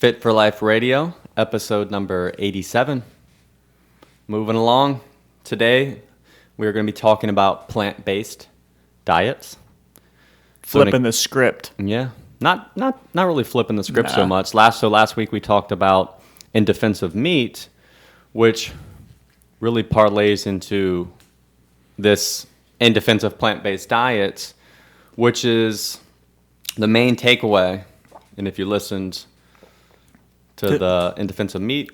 [0.00, 3.02] Fit for Life Radio, episode number 87.
[4.26, 5.02] Moving along.
[5.44, 6.00] Today,
[6.60, 8.46] we're going to be talking about plant based
[9.06, 9.56] diets.
[10.60, 11.72] Flipping the script.
[11.78, 12.10] Yeah.
[12.38, 14.52] Not, not, not really flipping the script so much.
[14.52, 17.68] Last, so last week we talked about in defense of meat,
[18.32, 18.72] which
[19.58, 21.10] really parlays into
[21.98, 22.46] this
[22.78, 24.52] in defense of plant based diets,
[25.16, 25.98] which is
[26.76, 27.84] the main takeaway.
[28.36, 29.24] And if you listened
[30.56, 31.90] To- the in defense of meat,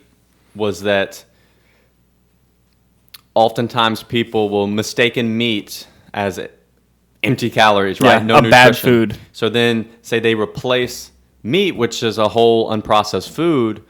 [0.56, 1.24] was that
[3.36, 6.40] oftentimes people will mistaken meat as
[7.22, 8.26] empty calories, right?
[8.26, 9.16] Yeah, a bad food.
[9.32, 13.84] So then, say they replace meat, which is a whole unprocessed food.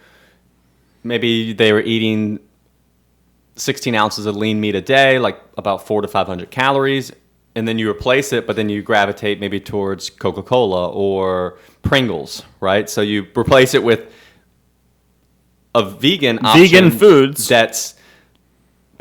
[1.04, 2.40] Maybe they were eating
[3.54, 7.12] 16 ounces of lean meat a day, like about four to 500 calories,
[7.54, 12.42] and then you replace it, but then you gravitate maybe towards Coca Cola or Pringles,
[12.58, 12.90] right?
[12.90, 14.12] So you replace it with
[15.72, 17.46] a vegan Vegan foods.
[17.46, 17.95] that's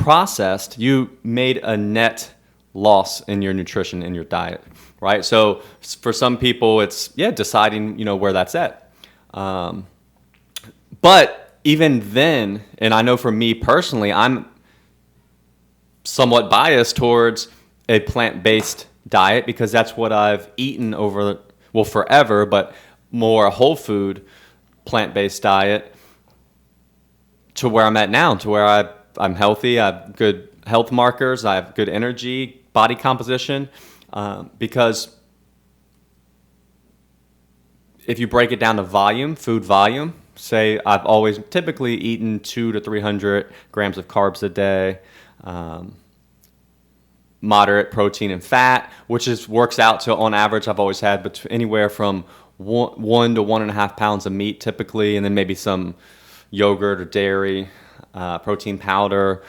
[0.06, 2.32] processed, you made a net
[2.76, 4.64] loss in your nutrition in your diet,
[5.02, 5.26] right?
[5.26, 8.92] So for some people, it's yeah, deciding you know where that's at.
[9.34, 9.88] Um,
[11.02, 14.46] but even then, and I know for me personally, I'm
[16.04, 17.48] somewhat biased towards
[17.90, 21.40] a plant-based diet because that's what I've eaten over
[21.74, 22.76] well forever, but
[23.10, 24.24] more a whole food
[24.86, 25.96] plant-based diet
[27.56, 31.46] to where I'm at now, to where I I'm healthy, I have good health markers,
[31.46, 33.70] I have good energy, body composition,
[34.14, 35.16] um, because
[38.06, 42.72] if you break it down to volume, food volume, say I've always typically eaten two
[42.72, 45.00] to three hundred grams of carbs a day.
[45.44, 45.96] Um,
[47.42, 51.52] moderate protein and fat, which is works out to on average I've always had between,
[51.52, 52.26] anywhere from
[52.58, 55.94] one, one to one and a half pounds of meat typically, and then maybe some
[56.50, 57.70] yogurt or dairy,
[58.16, 59.44] uh, protein powder.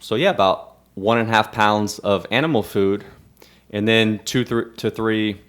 [0.00, 3.04] So yeah, about one and a half pounds of animal food,
[3.70, 5.40] and then two thr to three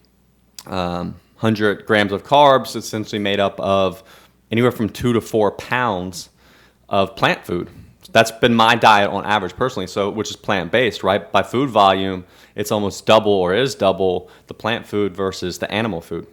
[0.66, 4.04] um, hundred grams of carbs, essentially made up of
[4.52, 6.30] anywhere from two to four pounds
[6.90, 7.70] of plant food.
[8.12, 11.30] That's been my diet on average personally, so which is plant based, right?
[11.32, 12.26] By food volume,
[12.56, 16.26] it's almost double or is double the plant food versus the animal food,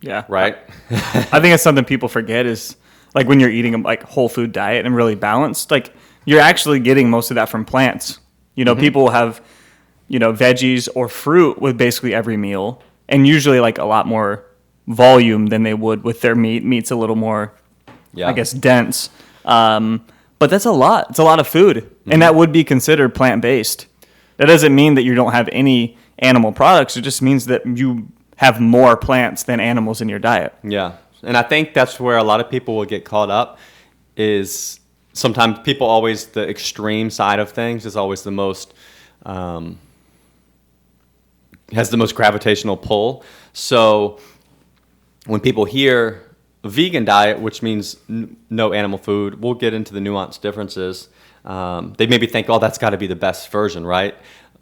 [0.00, 0.24] Yeah.
[0.28, 0.56] right?
[0.90, 2.76] I think it's something people forget is
[3.18, 5.92] like when you're eating a like whole food diet and really balanced, like
[6.24, 8.20] you're actually getting most of that from plants.
[8.54, 9.40] You know, people have,
[10.06, 14.44] you know, veggies or fruit with basically every meal and usually like a lot more
[14.86, 16.64] volume than they would with their meat.
[16.64, 17.54] Meat's a little more
[18.14, 19.10] yeah, I guess dense.
[19.44, 20.06] Um,
[20.38, 21.10] but that's a lot.
[21.10, 23.86] It's a lot of food, and that would be considered plant based.
[24.36, 26.96] That doesn't mean that you don't have any animal products.
[26.96, 30.54] It just means that you have more plants than animals in your diet.
[30.62, 30.92] Yeah,
[31.22, 33.58] and I think that's where a lot of people will get caught up.
[34.16, 34.80] Is
[35.12, 38.74] sometimes people always the extreme side of things is always the most
[39.24, 39.78] um,
[41.72, 43.24] has the most gravitational pull.
[43.52, 44.18] So
[45.26, 46.24] when people hear
[46.64, 51.08] vegan diet, which means n- no animal food, we'll get into the nuanced differences.
[51.44, 54.14] Um, they maybe think, oh, that's got to be the best version, right?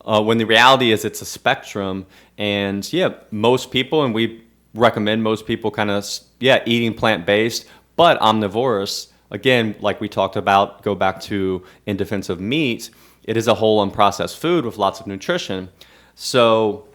[0.05, 2.07] Uh, when the reality is it's a spectrum,
[2.39, 4.46] and yeah, most people, and we
[4.77, 6.05] recommend most people kind of
[6.41, 7.67] yeah eating plant based,
[7.97, 9.13] but omnivorous.
[9.31, 12.91] Again, like we talked about, go back to in defense of meat.
[13.25, 15.69] It is a whole unprocessed food with lots of nutrition.
[16.15, 16.87] So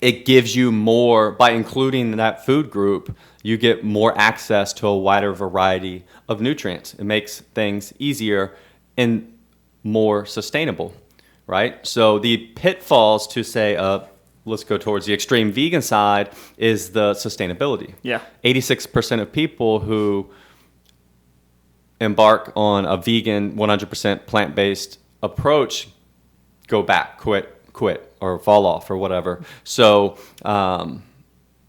[0.00, 4.96] it gives you more by including that food group you get more access to a
[4.96, 8.54] wider variety of nutrients it makes things easier
[8.96, 9.36] and
[9.82, 10.92] more sustainable
[11.46, 14.00] right so the pitfalls to say uh,
[14.48, 18.20] let's go towards the extreme vegan side is the sustainability Yeah.
[18.44, 20.30] 86% of people who
[22.00, 25.88] embark on a vegan 100% plant-based approach
[26.68, 29.42] go back, quit, quit, or fall off, or whatever.
[29.64, 31.02] So, um,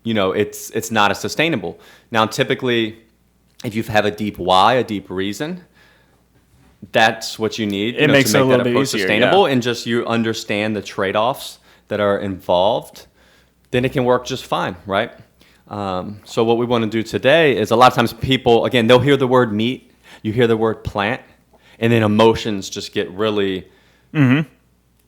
[0.03, 1.79] you know, it's it's not as sustainable.
[2.11, 2.99] Now, typically,
[3.63, 5.63] if you have a deep why, a deep reason,
[6.91, 7.95] that's what you need.
[7.95, 9.53] you It know, makes to it a little that bit easier, sustainable, yeah.
[9.53, 11.58] and just you understand the trade-offs
[11.89, 13.05] that are involved.
[13.71, 15.11] Then it can work just fine, right?
[15.67, 18.87] Um, so what we want to do today is a lot of times people again
[18.87, 19.91] they'll hear the word meat,
[20.23, 21.21] you hear the word plant,
[21.77, 23.67] and then emotions just get really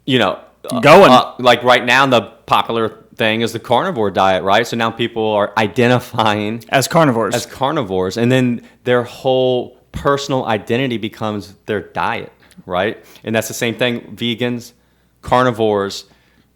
[0.05, 0.39] you know,
[0.81, 1.11] Going.
[1.11, 4.65] uh, like right now, the popular thing is the carnivore diet, right?
[4.65, 7.33] So now people are identifying as carnivores.
[7.33, 12.31] as carnivores, and then their whole personal identity becomes their diet,
[12.65, 13.03] right?
[13.23, 14.15] And that's the same thing.
[14.15, 14.73] Vegans,
[15.21, 16.05] carnivores,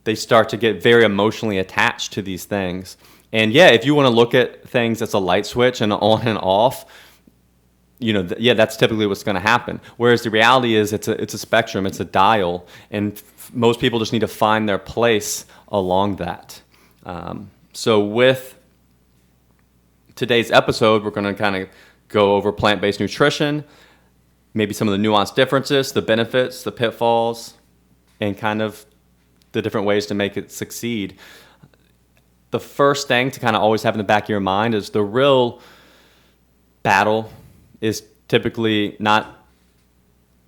[0.06, 2.96] they start to get very emotionally attached to these things.
[3.34, 6.26] And yeah, if you want to look at things as a light switch and on
[6.26, 6.86] and off,
[8.00, 9.82] you know, th- yeah, that's typically what's going to happen.
[9.98, 13.80] Whereas the reality is, it's a it's a spectrum, it's a dial, and f- most
[13.80, 16.62] people just need to find their place along that.
[17.04, 18.58] Um, so with
[20.16, 21.70] today's episode, we're going to kind of
[22.08, 23.64] go over plant-based nutrition,
[24.54, 27.56] maybe some of the nuanced differences, the benefits, the pitfalls,
[28.20, 28.86] and kind of
[29.56, 31.18] the different ways to make it succeed.
[32.52, 34.92] The first thing to kind of always have in the back of your mind is
[34.92, 35.62] the real
[36.84, 37.32] battle
[37.82, 39.48] is typically not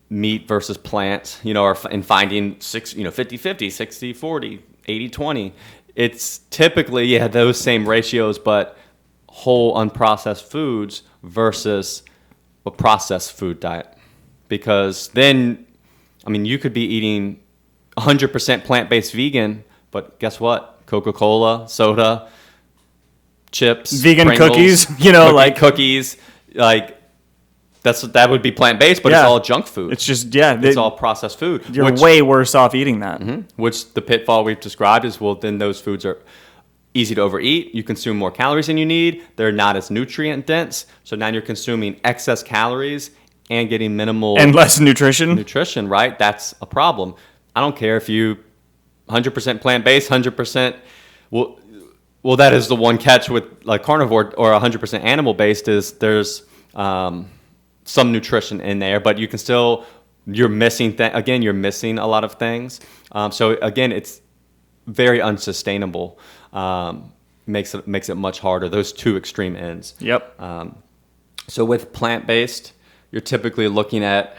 [0.10, 4.64] meat versus plant, you know, or in finding six, you know, 50 50, 60 40,
[4.88, 5.54] 80 20.
[5.96, 8.78] It's typically, yeah, those same ratios, but
[9.30, 12.04] whole unprocessed foods versus
[12.66, 13.88] a processed food diet.
[14.48, 15.66] Because then,
[16.26, 17.40] I mean, you could be eating
[17.98, 20.82] 100% plant based vegan, but guess what?
[20.86, 22.30] Coca Cola, soda,
[23.52, 26.18] chips, Vegan Pringles, cookies, you know, cookie- like- cookies,
[26.54, 26.94] like
[27.84, 29.22] that's that would be plant based, but Yeah.
[29.22, 29.94] it's all junk food.
[29.94, 31.64] it's just yeah, they, it's all processed food.
[31.74, 33.22] you're which, way worse off eating that.
[33.22, 33.62] Mm-hmm.
[33.62, 36.18] which the pitfall we've described is well, then those foods are
[36.94, 37.74] easy to overeat.
[37.76, 39.24] You consume more calories than you need.
[39.36, 40.86] They're not as nutrient dense.
[41.04, 43.12] So now you're consuming excess calories
[43.50, 45.36] and getting minimal And less nutrition.
[45.36, 46.18] nutrition, right?
[46.18, 47.14] That's a problem.
[47.58, 48.38] I don't care if you
[49.10, 50.78] 100% plant based, 100%
[51.32, 51.60] well
[52.22, 56.44] well that is the one catch with like carnivore or 100% animal based is there's
[56.76, 57.30] um,
[57.84, 59.86] some nutrition in there, but you can still
[60.28, 62.80] you're missing th- again you're missing a lot of things.
[63.12, 64.22] Um, so again, it's
[64.86, 66.20] very unsustainable.
[66.54, 67.12] Um,
[67.48, 68.70] makes it makes it much harder.
[68.70, 69.96] Those two extreme ends.
[70.00, 70.40] Yep.
[70.40, 70.78] Um,
[71.48, 72.74] so with plant based,
[73.12, 74.38] you're typically looking at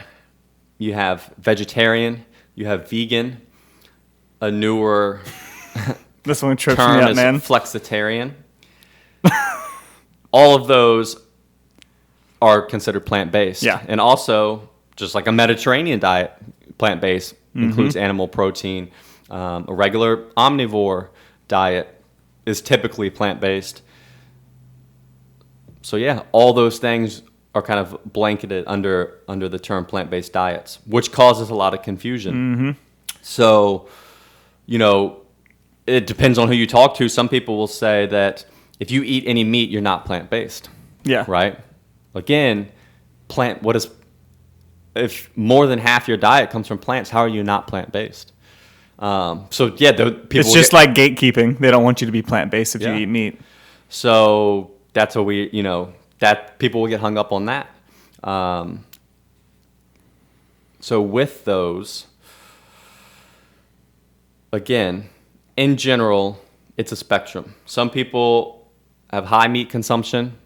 [0.77, 2.25] you have vegetarian,
[2.59, 3.39] you have vegan,
[4.41, 5.21] a newer
[6.23, 7.39] This one trips me up, is man.
[7.39, 8.33] flexitarian.
[10.31, 11.15] All of those
[12.41, 13.63] are considered plant based.
[13.63, 13.81] Yeah.
[13.87, 16.33] And also, just like a Mediterranean diet,
[16.77, 17.63] plant based Mm-hmm.
[17.69, 18.91] includes animal protein.
[19.31, 21.09] Um, a regular omnivore
[21.47, 21.87] diet
[22.45, 23.81] is typically plant based.
[25.81, 27.23] So yeah, all those things
[27.59, 31.73] are kind of blanketed under under the term plant based diets, which causes a lot
[31.73, 32.33] of confusion.
[32.33, 32.71] Mm-hmm.
[33.21, 33.87] So,
[34.65, 35.21] you know,
[35.85, 37.09] it depends on who you talk to.
[37.09, 38.45] Some people will say that
[38.79, 40.69] if you eat any meat, you're not plant based,
[41.03, 41.25] Yeah.
[41.27, 41.59] right?
[42.15, 42.69] Again,
[43.27, 43.61] plant.
[43.61, 43.89] What is
[44.95, 47.09] if more than half your diet comes from plants?
[47.09, 48.31] How are you not plant based?
[48.99, 51.59] Um, so yeah, the, people It's just get- like gatekeeping.
[51.59, 52.95] They don't want you to be plant based if Yeah.
[52.95, 53.39] you eat meat.
[53.89, 57.69] So that's what we, you know, that people will get hung up on that.
[58.23, 58.85] Um,
[60.79, 62.07] so with those,
[64.51, 65.09] again,
[65.57, 66.41] in general,
[66.77, 67.55] it's a spectrum.
[67.65, 68.71] Some people
[69.09, 70.37] have high meat consumption,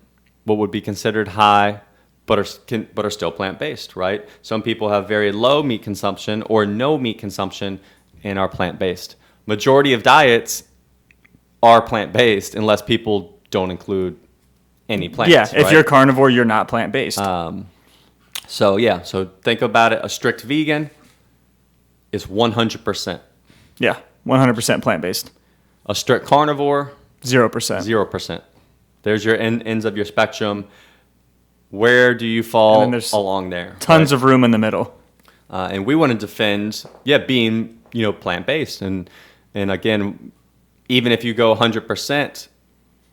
[0.46, 1.82] what would be considered high,
[2.26, 4.28] but are can, but are still plant based, right?
[4.42, 7.80] Some people have very low meat consumption or no meat consumption
[8.24, 9.16] and are plant based.
[9.46, 10.64] Majority of diets
[11.62, 14.18] are plant based unless people don't include
[14.90, 15.34] any plants.
[15.34, 15.44] yeah.
[15.44, 15.72] If right?
[15.74, 17.18] you're carnivore, you're not plant based.
[17.20, 17.68] Um,
[18.48, 20.00] so yeah, so think about it.
[20.04, 20.90] A strict vegan
[22.12, 23.20] is 100%.
[23.80, 24.00] yeah.
[24.28, 25.32] 100% plant based.
[25.86, 27.50] A strict carnivore, 0%.
[27.50, 28.42] 0%.
[29.02, 30.66] There's your end, ends of your spectrum.
[31.72, 33.76] Where do you fall And there's along there?
[33.82, 34.16] Tons right?
[34.16, 34.96] of room in the middle.
[35.50, 39.10] uh, and we want to defend, yeah, being you know plant based, and
[39.54, 40.32] and again,
[40.88, 42.48] even if you go 100%,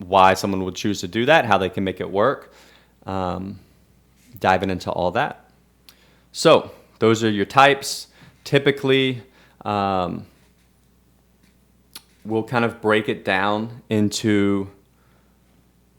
[0.00, 2.52] why someone would choose to do that, how they can make it work,
[3.06, 3.60] um,
[4.38, 5.50] diving into all that.
[6.32, 8.08] So those are your types.
[8.44, 9.22] Typically,
[9.64, 10.26] um,
[12.24, 14.70] we'll kind of break it down into.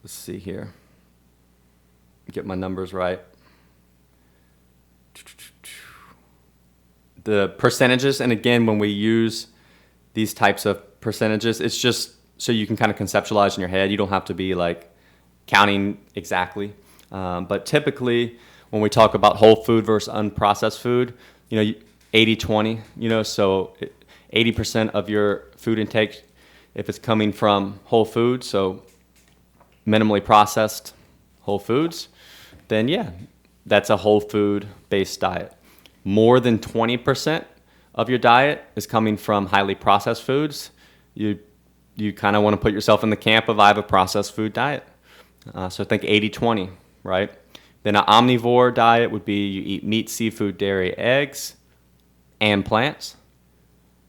[0.03, 0.73] Let's see here.
[2.31, 3.19] Get my numbers right.
[7.23, 9.47] the percentages and again when we use
[10.13, 13.91] these types of percentages it's just so you can kind of conceptualize in your head.
[13.91, 14.89] You don't have to be like
[15.45, 16.73] counting exactly.
[17.11, 18.39] Um, but typically
[18.71, 21.13] when we talk about whole food versus unprocessed food
[21.49, 21.73] you know
[22.13, 23.75] 80-20 you know so
[24.33, 26.23] 80% of your food intake
[26.73, 28.81] if it's coming from whole food so
[29.85, 30.93] minimally processed
[31.41, 32.07] whole foods
[32.69, 33.11] then yeah
[33.65, 35.53] that's a whole food based diet.
[36.03, 37.45] More than 20%
[37.93, 40.71] of your diet is coming from highly processed foods,
[41.13, 41.39] you
[42.01, 44.33] you kind of want to put yourself in the camp of I have a processed
[44.35, 44.83] food diet.
[45.53, 46.69] Uh, so think 80-20,
[47.03, 47.31] right?
[47.83, 51.55] Then an omnivore diet would be you eat meat, seafood, dairy, eggs,
[52.39, 53.15] and plants.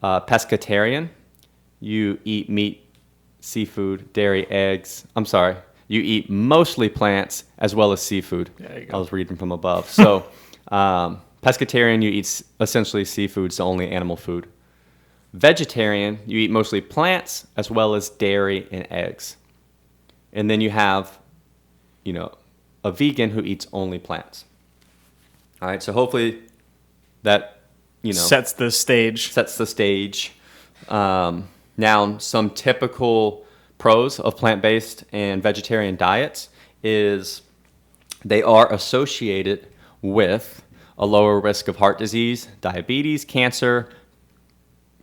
[0.03, 1.09] Uh, pescatarian,
[1.81, 2.85] you eat meat,
[3.41, 5.07] seafood, dairy, eggs.
[5.15, 5.57] I'm sorry,
[5.89, 8.51] you eat mostly plants as well as seafood.
[8.59, 8.97] There you go.
[8.97, 9.89] I was reading from above.
[9.89, 10.27] So,
[10.69, 14.49] um, pescatarian, you eat s- essentially seafood, so only animal food.
[15.33, 19.37] Vegetarian, you eat mostly plants as well as dairy and eggs.
[20.33, 21.19] And then you have,
[22.05, 22.33] you know,
[22.85, 24.45] a vegan who eats only plants.
[25.61, 26.43] All right, so hopefully
[27.23, 27.61] that,
[28.03, 29.33] you know, Sets the stage.
[29.33, 30.33] sets the stage.
[30.89, 33.45] Um, now, some typical
[33.79, 36.49] pros of plant based and vegetarian diets
[36.83, 37.43] is
[38.25, 39.67] they are associated
[40.03, 40.63] with
[40.99, 43.89] a lower risk of heart disease, diabetes, cancer,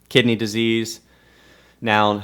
[0.09, 0.99] kidney disease.
[1.81, 2.23] Now,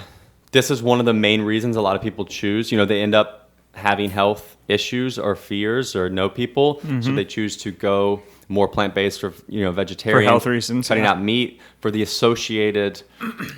[0.51, 2.71] this is one of the main reasons a lot of people choose.
[2.71, 7.25] You know, they end up having health issues or fears or know people, so they
[7.25, 11.11] choose to go more plant based or you know vegetarian for health reasons, cutting yeah.
[11.11, 13.01] out meat for the associated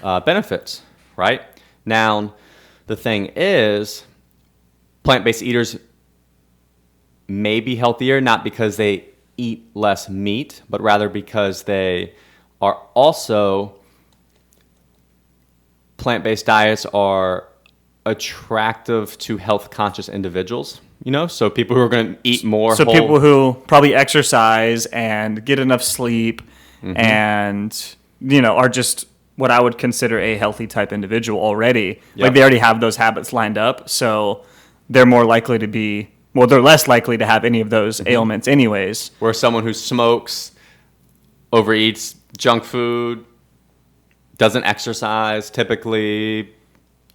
[0.03, 0.81] uh, benefits.
[1.15, 1.41] Right
[1.85, 2.33] now,
[2.87, 4.03] the thing is,
[5.03, 5.77] plant based eaters
[7.27, 9.05] may be healthier not because they
[9.35, 12.13] eat less meat, but rather because they
[12.61, 13.76] are also
[15.97, 17.47] plant based diets are
[18.05, 20.81] attractive to health conscious individuals.
[21.03, 22.75] You know, so people who are going to eat more.
[22.75, 26.41] So whole- people who probably exercise and get enough sleep
[26.83, 26.95] Mm-hmm.
[26.97, 31.99] and you know are just what I would consider a healthy type individual already.
[32.13, 32.23] Yep.
[32.23, 34.45] Like they already have those habits lined up, so
[34.87, 38.09] they're more likely to be well, they're less likely to have any of those Mm-hmm.
[38.09, 39.09] ailments anyways.
[39.17, 40.51] where someone who smokes,
[41.51, 43.25] overeats junk food,
[44.37, 46.53] doesn't exercise, typically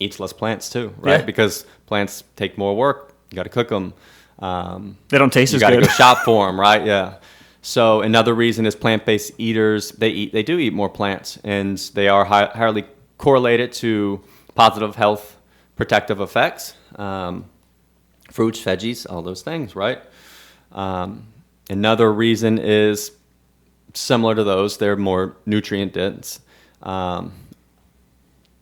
[0.01, 1.21] eats less plants too, right?
[1.21, 1.25] Yeah.
[1.27, 3.15] Because plants take more work.
[3.31, 3.95] You got to cook them.
[4.41, 5.87] Um, They don't taste you as got to good.
[5.87, 6.85] go shop for them, right?
[6.85, 7.15] Yeah.
[7.63, 9.93] So another reason is plant-based eaters.
[9.93, 10.33] They eat.
[10.33, 12.85] They do eat more plants, and they are hi- highly
[13.19, 14.21] correlated to
[14.57, 15.37] positive health
[15.77, 16.75] protective effects.
[16.97, 17.45] Um,
[18.33, 20.03] fruits, veggies, all those things, right?
[20.73, 21.29] Um,
[21.71, 23.13] another reason is
[23.95, 24.79] similar to those.
[24.79, 26.41] They're more nutrient dense.
[26.83, 27.33] Um,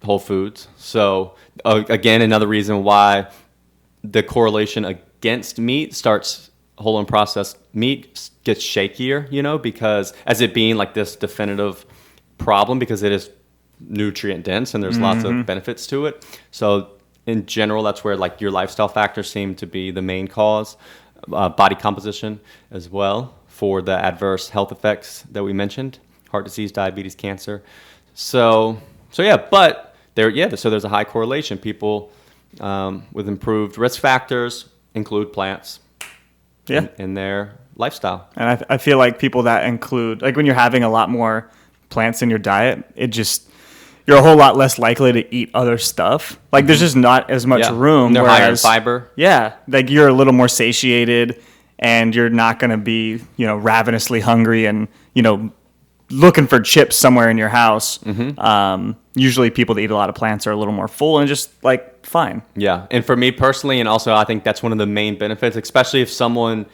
[0.03, 0.69] whole foods.
[0.77, 1.35] So
[1.65, 3.31] uh, again, another reason why
[4.03, 10.41] the correlation against meat starts whole and processed meat gets shakier, you know, because as
[10.41, 11.85] it being like this definitive
[12.39, 13.31] problem because it is
[13.79, 16.25] nutrient dense and there's lots of benefits to it.
[16.51, 16.93] So
[17.27, 20.77] in general, that's where like your lifestyle factors seem to be the main cause,
[21.31, 25.99] uh, body composition as well for the adverse health effects that we mentioned,
[26.31, 27.63] heart disease, diabetes, cancer.
[28.15, 31.59] So so yeah, but there yeah, so there's a high correlation.
[31.59, 32.11] People
[32.61, 35.81] um, with improved risk factors include plants
[36.67, 36.79] Yeah.
[36.79, 38.29] in, in their lifestyle.
[38.37, 41.49] And I, I feel like people that include, like when you're having a lot more
[41.91, 43.49] plants in your diet, it just,
[44.07, 46.39] you're a whole lot less likely to eat other stuff.
[46.53, 47.75] Like there's just not as much Mm-hmm.
[47.75, 47.81] Yeah.
[47.81, 48.07] room.
[48.09, 49.11] And they're higher in fiber.
[49.17, 49.55] Yeah.
[49.69, 51.41] Like you're a little more satiated
[51.79, 55.53] and you're not going to be, you know, ravenously hungry and, you know,
[56.11, 57.99] looking for chips somewhere in your house.
[57.99, 58.39] Mm-hmm.
[58.41, 61.29] Um, usually people that eat a lot of plants are a little more full and
[61.29, 62.43] just like fine.
[62.57, 65.57] Yeah, and for me personally, and also I think that's one of the main benefits,
[65.57, 66.67] especially if someone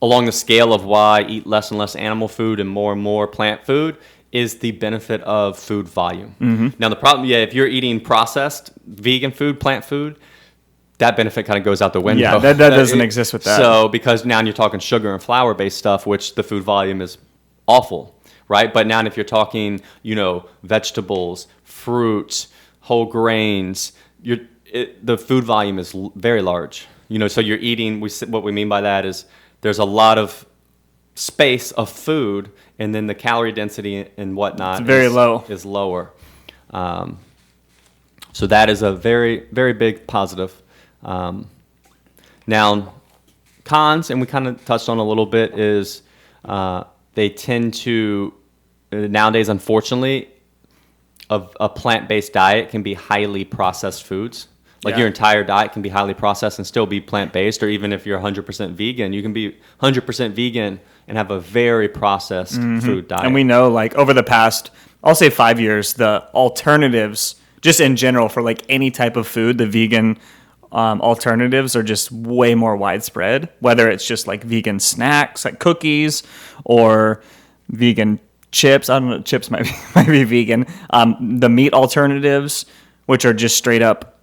[0.00, 3.02] along the scale of why I eat less and less animal food and more and
[3.02, 3.96] more plant food
[4.30, 6.36] is the benefit of food volume.
[6.40, 6.68] Mm-hmm.
[6.78, 10.18] Now the problem, yeah, if you're eating processed vegan food, plant food,
[10.98, 12.22] that benefit kind of goes out the window.
[12.22, 13.56] Yeah, that- that doesn't exist with that.
[13.58, 17.18] So because now you're talking sugar and flour based stuff, which the food volume is
[17.66, 18.14] awful,
[18.48, 18.72] right?
[18.72, 22.48] But now if you're talking, you know, vegetables, fruits,
[22.80, 26.86] whole grains, you're it, the food volume is l- very large.
[27.08, 28.00] You know, so you're eating.
[28.00, 29.24] We what we mean by that is
[29.60, 30.44] there's a lot of
[31.14, 35.44] space of food, and then the calorie density and whatnot It's very is, low.
[35.48, 36.10] is lower.
[36.70, 37.18] Um,
[38.32, 40.52] so that is a very very big positive.
[41.02, 41.48] Um,
[42.46, 42.94] now,
[43.64, 46.02] cons, and we kind of touched on a little bit, is
[46.44, 48.34] uh, they tend to
[48.92, 50.28] nowadays, unfortunately,
[51.30, 54.48] a, a plant-based diet can be highly processed foods.
[54.84, 54.98] Like Yeah.
[55.00, 58.18] your entire diet can be highly processed and still be plant-based, or even if you're
[58.18, 63.18] 100% vegan, you can be 100% vegan and have a very processed food diet.
[63.20, 63.26] Mm-hmm.
[63.26, 64.70] And we know, like, over the past,
[65.02, 69.58] I'll say five years, the alternatives, just in general, for like any type of food,
[69.58, 70.18] the vegan
[70.70, 73.48] um, alternatives are just way more widespread.
[73.60, 76.22] Whether it's just like vegan snacks, like cookies,
[76.64, 77.22] or
[77.70, 78.20] vegan
[78.52, 78.88] chips.
[78.88, 79.22] I don't know.
[79.22, 80.66] Chips might be, might be vegan.
[80.90, 82.66] Um, the meat alternatives,
[83.06, 84.20] which are just straight up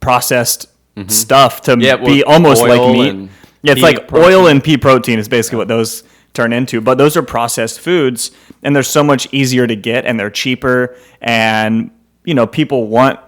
[0.00, 0.66] processed
[1.08, 1.80] stuff to Mm-hmm.
[1.80, 3.30] Yeah, be almost like meat.
[3.62, 4.32] Yeah, it's like protein.
[4.32, 6.02] oil and pea protein is basically what those
[6.34, 6.80] turn into.
[6.80, 8.30] But those are processed foods,
[8.62, 10.96] and they're so much easier to get, and they're cheaper.
[11.20, 11.90] And
[12.24, 13.20] you know, people want,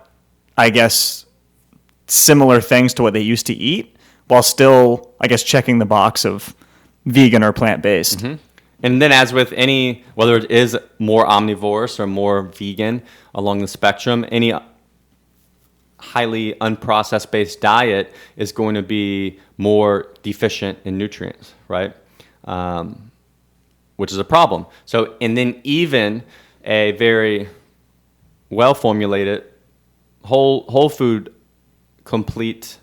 [0.59, 1.27] I guess,
[2.07, 3.97] similar things to what they used to eat,
[4.29, 6.55] while still, I guess, checking the box of
[7.07, 8.19] vegan or plant based.
[8.19, 8.35] Mm-hmm.
[8.83, 13.03] And then, as with any, whether it is more omnivorous or more vegan
[13.35, 14.55] along the spectrum, any
[15.99, 21.95] highly unprocessed based diet is going to be more deficient in nutrients, right?
[22.45, 23.11] Um,
[23.97, 24.65] which is a problem.
[24.87, 26.23] So, and then even
[26.65, 27.49] a very
[28.49, 29.45] well formulated
[30.25, 31.35] whole whole food
[32.05, 32.79] complete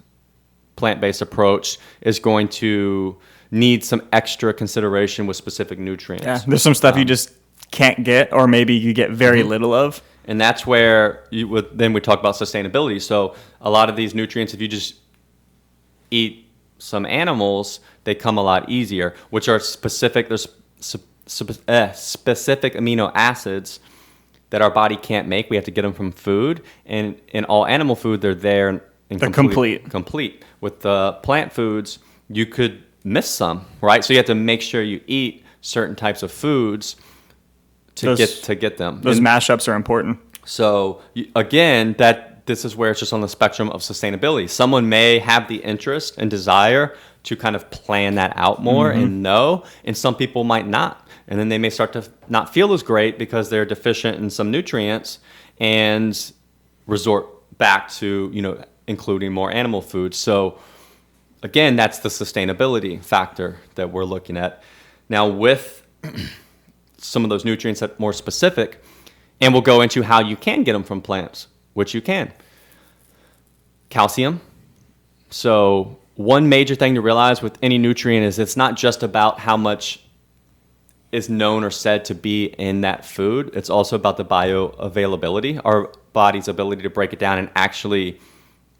[0.81, 3.17] plant-based approach is going to
[3.51, 6.25] need some extra consideration with specific nutrients.
[6.25, 7.31] Yeah, there's some stuff you Um, just
[7.71, 9.49] can't get, or maybe you get very Mm-hmm.
[9.49, 10.01] little of.
[10.29, 13.01] and that's where you would then we talk about sustainability.
[13.01, 14.95] So a lot of these nutrients, if you just
[16.11, 20.27] eat some animals, they come a lot easier, which are specific.
[20.27, 20.47] There's
[20.83, 23.79] sp- sp- eh, specific amino acids
[24.49, 25.49] that our body can't make.
[25.49, 28.83] We have to get them from food, and in all animal food, they're there.
[29.09, 29.89] They're complete.
[29.89, 30.43] Complete.
[30.61, 31.99] With the plant foods,
[32.29, 34.03] you could miss some, right?
[34.03, 36.95] So you have to make sure you eat certain types of foods
[37.95, 39.01] to Those- get to get them.
[39.01, 40.19] Those And- mashups are important.
[40.45, 41.01] so
[41.35, 44.49] again, that this is where it's just on the spectrum of sustainability.
[44.49, 49.03] Someone may have the interest and desire to kind of plan that out more and
[49.03, 49.21] mm-hmm.
[49.23, 51.05] know, and some people might not.
[51.27, 54.49] And then they may start to not feel as great because they're deficient in some
[54.49, 55.19] nutrients
[55.59, 56.31] and
[56.85, 57.25] resort
[57.57, 60.13] back to, you know, including more animal food.
[60.13, 60.59] So
[61.43, 64.63] again, that's the sustainability factor that we're looking at.
[65.09, 65.83] Now with
[66.97, 68.81] some of those nutrients that are more specific,
[69.39, 72.31] and we'll go into how you can get them from plants, which you can.
[73.89, 74.41] Calcium.
[75.29, 79.55] So, one major thing to realize with any nutrient is it's not just about how
[79.55, 80.03] much
[81.11, 83.51] is known or said to be in that food.
[83.53, 88.19] It's also about the bioavailability, our body's ability to break it down and actually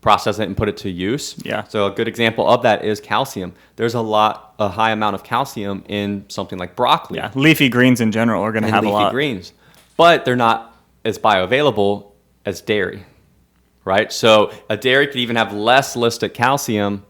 [0.02, 1.36] process it and put it to use.
[1.44, 1.64] Yeah.
[1.64, 3.54] So a good example of that is calcium.
[3.76, 8.00] There's a lot, a high amount of calcium in something like broccoli Yeah, leafy greens
[8.00, 8.94] in general are going to have a lot.
[8.94, 9.12] leafy lot.
[9.12, 9.54] greens,
[9.98, 12.12] but they're not as bioavailable
[12.46, 13.06] as dairy,
[13.86, 14.12] right?
[14.12, 17.04] So a dairy could even have less listed calcium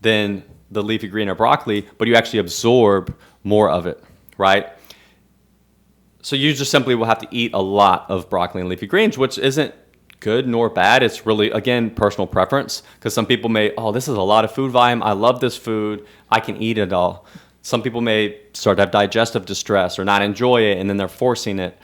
[0.00, 4.02] than the leafy green or broccoli, but you actually absorb more of it,
[4.38, 4.68] right?
[6.22, 9.18] So you just simply will have to eat a lot of broccoli and leafy greens,
[9.18, 9.74] which isn't
[10.22, 11.02] good nor bad.
[11.02, 14.52] It's really again personal preference because some people may, oh, this is a lot of
[14.52, 15.02] food volume.
[15.02, 16.06] I love this food.
[16.30, 17.26] I can eat it all.
[17.62, 21.08] Some people may start to have digestive distress or not enjoy it, and then they're
[21.08, 21.76] forcing it.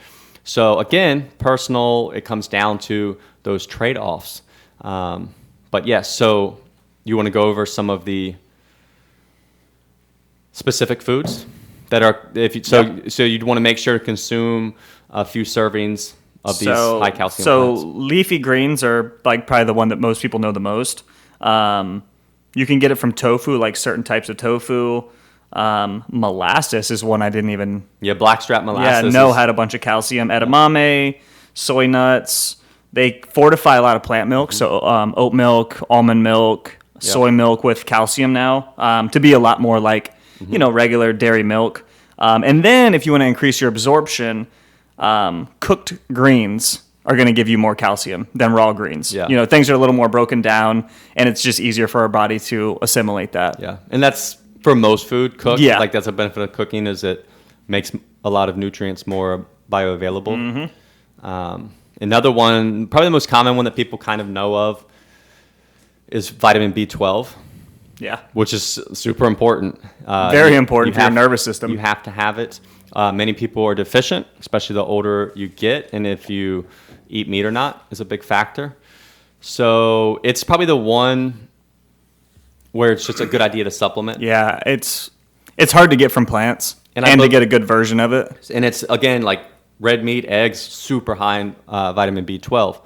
[0.43, 2.11] So again, personal.
[2.15, 4.41] It comes down to those trade-offs.
[4.81, 5.33] Um,
[5.69, 6.59] but yes, so
[7.03, 8.35] you want to go over some of the
[10.53, 11.45] specific foods
[11.89, 13.09] that are if you, so Yeah.
[13.09, 14.75] so you'd want to make sure to consume
[15.09, 16.13] a few servings
[16.45, 17.83] of these high calcium So plants.
[17.85, 21.03] leafy greens are like probably the one that most people know the most.
[21.41, 22.03] Um,
[22.55, 25.03] you can get it from tofu, like certain types of tofu.
[25.51, 29.13] Um, molasses is one I didn't even Yeah, blackstrap molasses.
[29.13, 30.29] yeah know is- had a bunch of calcium.
[30.29, 31.17] Edamame,
[31.53, 32.57] soy nuts.
[32.93, 37.63] They fortify a lot of plant milk, so um, oat milk, almond milk, soy milk
[37.63, 40.53] with calcium now um, to be a lot more like Mm-hmm.
[40.53, 41.85] you know regular dairy milk.
[42.17, 44.47] Um, and then if you want to increase your absorption,
[44.99, 49.13] um, cooked greens are going to give you more calcium than raw greens.
[49.13, 49.27] Yeah.
[49.27, 52.09] You know things are a little more broken down, and it's just easier for our
[52.09, 53.59] body to assimilate that.
[53.59, 55.61] Yeah, and that's for most food cooked.
[55.61, 55.79] Yeah.
[55.79, 57.27] like that's a benefit of cooking is it
[57.67, 57.91] makes
[58.23, 60.35] a lot of nutrients more bioavailable.
[60.35, 61.25] Mm-hmm.
[61.25, 64.85] Um, another one, probably the most common one that people kind of know of,
[66.07, 67.29] is vitamin B12.
[68.01, 68.21] Yeah.
[68.31, 69.77] which is super important.
[70.05, 71.69] Uh, Very important you for your nervous system.
[71.71, 72.61] You have to have it.
[72.93, 76.65] Uh, many people are deficient, especially the older you get, and if you
[77.07, 78.75] eat meat or not is a big factor.
[79.41, 81.47] So it's probably the one
[82.71, 84.21] where it's just a good idea to supplement.
[84.21, 85.11] Yeah, it's
[85.57, 88.13] it's hard to get from plants And and, I to get a good version of
[88.13, 88.49] it.
[88.53, 89.43] And it's again like
[89.79, 92.81] red meat, eggs, super high in uh, vitamin B12.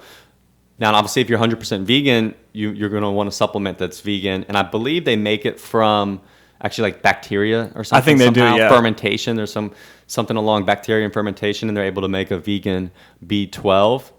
[0.79, 4.43] Now, obviously, if you're 100% vegan, you, you're going to want a supplement that's vegan,
[4.47, 6.19] and I believe they make it from
[6.61, 8.01] actually like bacteria or something.
[8.01, 8.69] I think they do, yeah.
[8.69, 9.35] Fermentation.
[9.35, 9.71] There's some
[10.07, 12.91] something along bacteria and fermentation, and they're able to make a vegan
[13.25, 14.11] B12.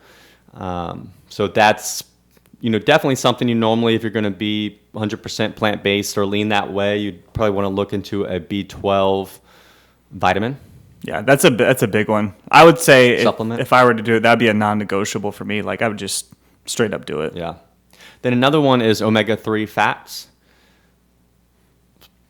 [0.55, 2.05] Um, so that's
[2.61, 6.25] you know definitely something you normally, if you're going to be 100% plant based or
[6.25, 9.41] lean that way, you'd probably want to look into a B12
[10.13, 10.57] vitamin
[11.03, 12.35] Yeah, that's a that's a big one.
[12.51, 13.61] I would say if, Supplement?
[13.61, 15.63] if I were to do it, that'd be a non-negotiable for me.
[15.63, 16.33] Like I would just
[16.67, 17.37] straight up do it.
[17.37, 17.57] Yeah.
[18.23, 20.29] Then another one is omega three fats.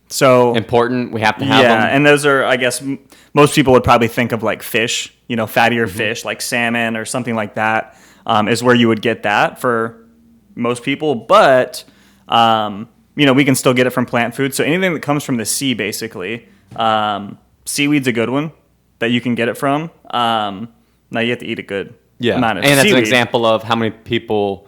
[0.09, 1.13] So Important.
[1.13, 1.97] We have to have yeah, them.
[1.97, 2.99] and those are I guess m-
[3.33, 5.97] most people would probably think of like fish, you know, fattier Mm-hmm.
[5.97, 10.07] fish like salmon or something like that um, is where you would get that for
[10.55, 11.15] most people.
[11.15, 11.85] But
[12.29, 14.55] um, you know, we can still get it from plant food.
[14.55, 18.53] So anything that comes from the sea, basically, um, seaweed's a good one
[18.99, 19.91] that you can get it from.
[20.11, 20.69] Um,
[21.11, 22.37] now you have to eat a good yeah.
[22.37, 24.67] amount of And that's an example of how many people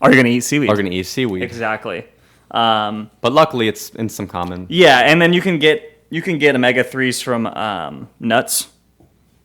[0.00, 0.70] Are you going to eat seaweed?
[0.70, 1.42] are going to eat seaweed.
[1.42, 2.04] Exactly.
[2.50, 4.66] Um, But luckily, it's in some common.
[4.68, 8.68] yeah, and then you can get you can get omega threes from um, nuts.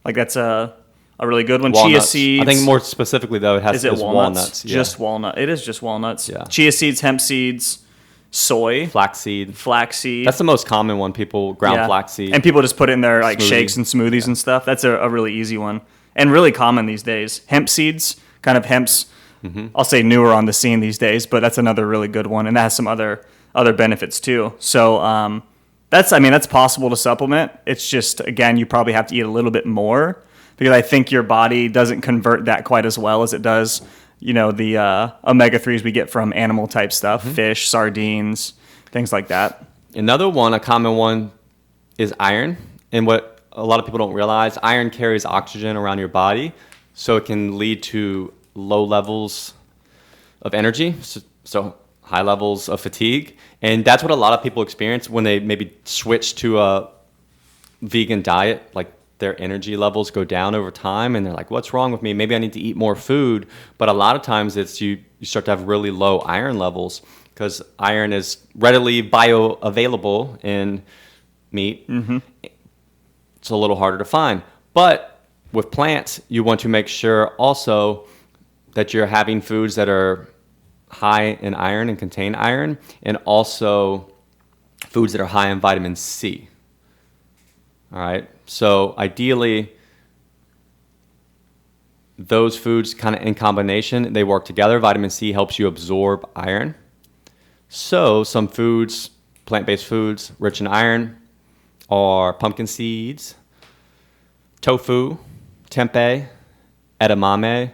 [0.04, 0.74] Like that's a
[1.20, 1.74] a really good one.
[1.74, 2.42] Chia seeds.
[2.42, 4.66] I think more specifically though, it has is it is walnuts?
[4.66, 4.74] yeah.
[4.76, 5.38] Just walnut.
[5.38, 6.28] It is just walnuts.
[6.30, 6.44] Yeah.
[6.46, 7.86] Chia seeds, hemp seeds,
[8.32, 9.56] soy, flaxseed.
[9.56, 10.26] flaxseed.
[10.28, 11.14] That's the most common one.
[11.14, 11.88] People ground Yeah.
[11.88, 12.34] flaxseed.
[12.34, 13.50] And people just put it in their like Smoothie.
[13.50, 14.66] shakes and smoothies and stuff.
[14.66, 15.82] That's a, a really easy one
[16.16, 17.42] and really common these days.
[17.48, 19.06] Hemp seeds, kind of hemp's.
[19.50, 19.68] Mm-hmm.
[19.76, 22.56] I'll say newer on the scene these days, but that's another really good one, and
[22.58, 24.54] that has some other other benefits too.
[24.60, 25.44] So um,
[25.90, 27.52] that's I mean that's possible to supplement.
[27.66, 30.22] It's just again you probably have to eat a little bit more
[30.58, 33.82] because I think your body doesn't convert that quite as well as it does.
[34.20, 37.34] You know the uh, omega threes we get from animal type stuff, Mm-hmm.
[37.34, 38.54] fish, sardines,
[38.92, 39.66] things like that.
[39.94, 41.32] Another one, a common one,
[41.98, 42.58] is iron.
[42.92, 46.52] And what a lot of people don't realize, iron carries oxygen around your body,
[46.94, 49.54] so it can lead to low levels
[50.42, 53.38] of energy, so, so high levels of fatigue.
[53.62, 56.90] And that's what a lot of people experience when they maybe switch to a
[57.82, 58.72] vegan diet.
[58.74, 62.14] Like their energy levels go down over time, and they're like, "What's wrong with me?
[62.14, 65.26] Maybe I need to eat more food." But a lot of times, it's you you
[65.26, 67.02] start to have really low iron levels
[67.34, 70.84] because iron is readily bioavailable in
[71.52, 71.88] meat.
[71.90, 72.20] Mm-hmm.
[73.38, 74.42] It's a little harder to find,
[74.74, 75.12] but
[75.52, 78.08] with plants, you want to make sure also
[78.76, 80.30] that you're having foods that are
[80.90, 84.14] high in iron and contain iron, and also
[84.88, 86.48] foods that are high in vitamin C.
[87.92, 88.30] All right.
[88.46, 89.74] So ideally,
[92.18, 94.80] those foods kind of in combination, they work together.
[94.80, 96.76] Vitamin C helps you absorb iron.
[97.68, 99.10] So some foods,
[99.46, 101.18] plant-based foods rich in iron,
[101.90, 103.36] are pumpkin seeds,
[104.62, 105.18] tofu,
[105.70, 106.28] tempeh,
[107.02, 107.72] edamame,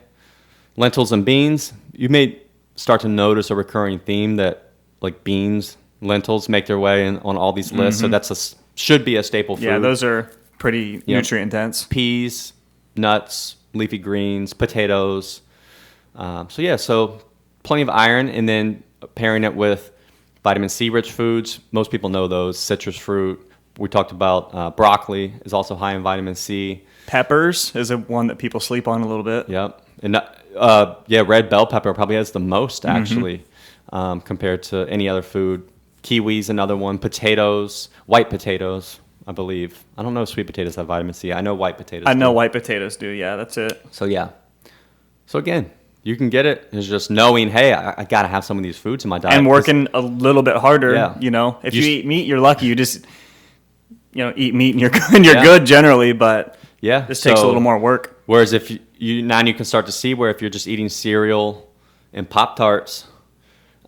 [0.77, 1.73] lentils and beans.
[1.93, 2.41] You may
[2.75, 7.37] start to notice a recurring theme that like beans, lentils make their way in on
[7.37, 8.01] all these lists.
[8.01, 9.63] So that's a should be a staple food.
[9.63, 9.73] Mm-hmm.
[9.73, 11.85] Yeah, those are pretty nutrient dense.
[11.85, 12.53] peas,
[12.95, 15.41] nuts, leafy greens, potatoes.
[16.15, 17.21] Um, so yeah, so
[17.63, 18.83] plenty of iron, and then
[19.15, 19.91] pairing it with
[20.43, 21.59] vitamin C rich foods.
[21.71, 22.57] Most people know those.
[22.57, 23.47] Citrus fruit.
[23.77, 26.83] We talked about uh, broccoli is also high in vitamin C.
[27.07, 29.49] Peppers is a one that people sleep on a little bit.
[29.49, 29.85] Yep.
[30.03, 30.21] And
[30.55, 33.43] uh, yeah, red bell pepper probably has the most actually
[33.91, 35.67] um, compared to any other food.
[36.03, 36.97] Kiwis, another one.
[36.97, 39.83] Potatoes, white potatoes, I believe.
[39.97, 41.31] I don't know if sweet potatoes have vitamin C.
[41.31, 42.05] I know white potatoes.
[42.07, 42.35] I know do.
[42.35, 43.07] white potatoes do.
[43.07, 43.85] Yeah, that's it.
[43.91, 44.29] So yeah.
[45.27, 45.69] So again,
[46.03, 46.67] you can get it.
[46.71, 49.19] It's just knowing, hey, I, I got to have some of these foods in my
[49.19, 49.37] diet.
[49.37, 50.93] and working a little bit harder.
[50.95, 51.15] Yeah.
[51.19, 52.65] You know, if You you, eat meat, you're lucky.
[52.65, 53.05] You just
[54.13, 55.03] you know eat meat and you're good.
[55.13, 55.43] And you're Yeah.
[55.43, 57.01] good generally, but Yeah.
[57.01, 58.19] this takes a little more work.
[58.25, 60.89] Whereas if you, you now you can start to see where if you're just eating
[60.89, 61.69] cereal
[62.13, 63.07] and pop tarts,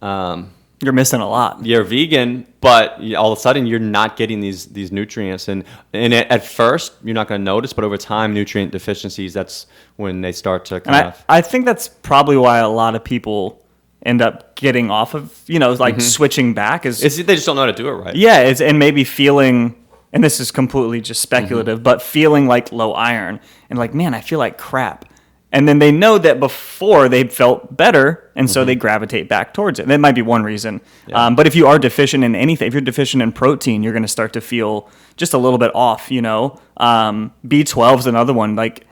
[0.02, 1.66] um, You're missing a lot.
[1.66, 5.48] you're vegan, but all of a sudden you're not getting these these nutrients.
[5.48, 9.68] And and at first you're not going to notice, but over time, nutrient deficiencies that's
[9.98, 12.96] when they start to And kind I, of I think that's probably why a lot
[12.96, 13.62] of people
[14.06, 17.56] end up getting off of you know like switching back is it's, they just don't
[17.56, 18.16] know how to do it right.
[18.16, 19.76] Yeah, it's, and maybe feeling,
[20.14, 24.22] and this is completely just speculative, but feeling like low iron and like, man, I
[24.22, 25.06] feel like crap.
[25.52, 29.78] And then they know that before they felt better, and so they gravitate back towards
[29.78, 29.88] it.
[29.88, 30.82] That might be one reason.
[31.14, 34.02] Um, but if you are deficient in anything, if you're deficient in protein, you're going
[34.02, 36.10] to start to feel just a little bit off.
[36.10, 38.56] You know, um, B12 is another one.
[38.56, 38.88] Like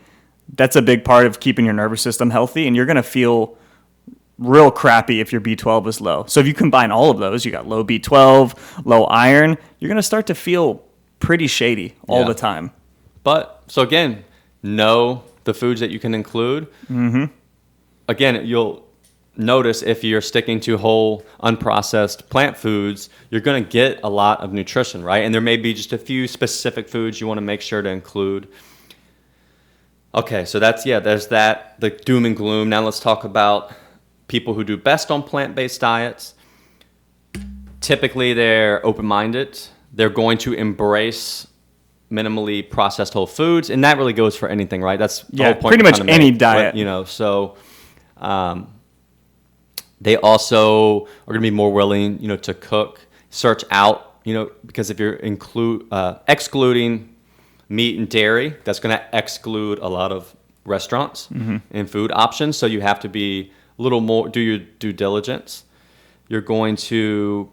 [0.54, 3.58] that's a big part of keeping your nervous system healthy, and you're going to feel
[4.38, 6.26] real crappy if your B12 is low.
[6.28, 9.96] So if you combine all of those, you got low B12, low iron, you're going
[9.96, 10.84] to start to feel
[11.22, 12.28] pretty shady all Yeah.
[12.28, 12.72] the time.
[13.24, 14.26] But so again,
[14.62, 16.68] know the foods that you can include.
[16.92, 17.26] Mm-hmm.
[18.10, 18.86] Again, you'll
[19.38, 24.42] notice if you're sticking to whole, unprocessed plant foods, you're going to get a lot
[24.42, 25.24] of nutrition, right?
[25.24, 27.90] And there may be just a few specific foods you want to make sure to
[27.90, 28.50] include.
[30.14, 32.68] Okay, so that's yeah, there's that the doom and gloom.
[32.68, 33.72] Now let's talk about
[34.28, 36.34] people who do best on plant-based diets.
[37.80, 39.60] Typically, they're open-minded.
[39.94, 41.48] They're going to embrace
[42.12, 45.00] minimally processed whole foods, and that really goes for anything, right?
[45.00, 46.76] That's the Yeah, whole point pretty much any make, diet.
[46.76, 47.56] You know, so
[48.18, 48.74] um,
[50.00, 53.00] they also are going to be more willing, you know, to cook,
[53.30, 57.16] search out, you know, because if you're include uh, excluding
[57.70, 61.28] meat and dairy, that's going to exclude a lot of restaurants
[61.72, 62.58] and food options.
[62.58, 65.64] So you have to be a little more do your due diligence.
[66.28, 67.52] You're going to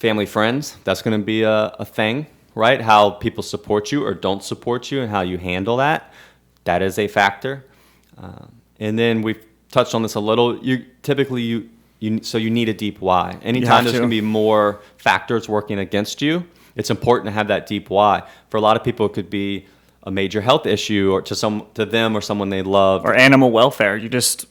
[0.00, 0.76] family friends.
[0.82, 2.80] That's going to be a, a thing, right?
[2.80, 6.12] How people support you or don't support you, and how you handle that.
[6.64, 7.64] That is a factor.
[8.18, 10.58] Um, and then we've touched on this a little.
[10.58, 11.68] You typically you
[12.00, 13.38] you so you need a deep why.
[13.42, 14.00] Anytime there's to.
[14.00, 18.26] going to be more factors working against you, it's important to have that deep why.
[18.48, 19.66] For a lot of people, it could be
[20.02, 23.04] a major health issue, or to some to them or someone they love.
[23.04, 23.96] or animal welfare.
[23.96, 24.46] You just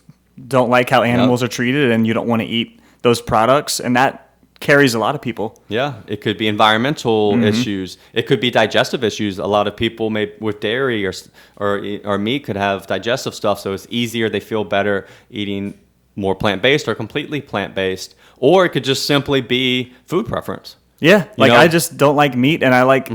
[0.47, 3.95] don't like how animals are treated, and you don't want to eat those products, and
[3.95, 4.28] that
[4.60, 5.62] carries a lot of people.
[5.69, 7.43] Yeah, it could be environmental Mm-hmm.
[7.43, 7.98] issues.
[8.13, 9.39] It could be digestive issues.
[9.39, 11.13] A lot of people may with dairy or
[11.58, 14.30] or or meat could have digestive stuff, so it's easier.
[14.30, 15.74] They feel better eating
[16.15, 20.76] more plant based or completely plant based, or it could just simply be food preference.
[21.00, 21.62] Yeah, like know- Mm-hmm.
[21.62, 23.10] I just don't like meat, and I like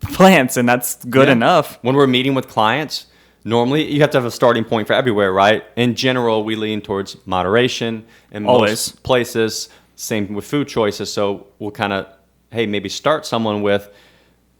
[0.00, 1.32] plants, and that's good Yeah.
[1.32, 1.78] enough.
[1.82, 3.06] When we're meeting with clients,
[3.44, 5.62] normally you have to have a starting point for everywhere, right?
[5.76, 8.70] In general, we lean towards moderation in Always.
[8.70, 9.68] most places.
[9.98, 11.12] Same with food choices.
[11.12, 12.06] So we'll kind of,
[12.50, 13.90] hey, maybe start someone with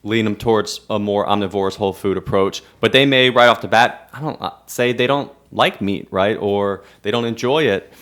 [0.02, 2.62] lean them towards a more omnivorous whole food approach.
[2.80, 6.08] But they may right off the bat, I don't uh, say they don't like meat,
[6.10, 6.36] right?
[6.36, 7.92] Or they don't enjoy it.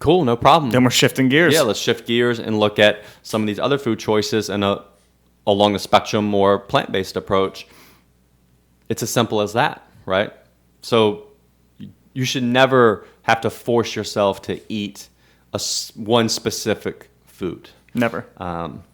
[0.00, 0.72] Cool, no problem.
[0.72, 1.54] Then we're shifting gears.
[1.54, 4.84] Yeah, let's shift gears and look at some of these other food choices and a
[5.46, 7.66] along the spectrum more plant-based approach.
[8.88, 10.32] It's as simple as that, right?
[10.82, 11.28] So
[12.12, 15.09] you should never have to force yourself to eat
[15.52, 15.60] a
[15.94, 17.70] one specific food.
[17.94, 18.26] Never.
[18.36, 18.84] Um,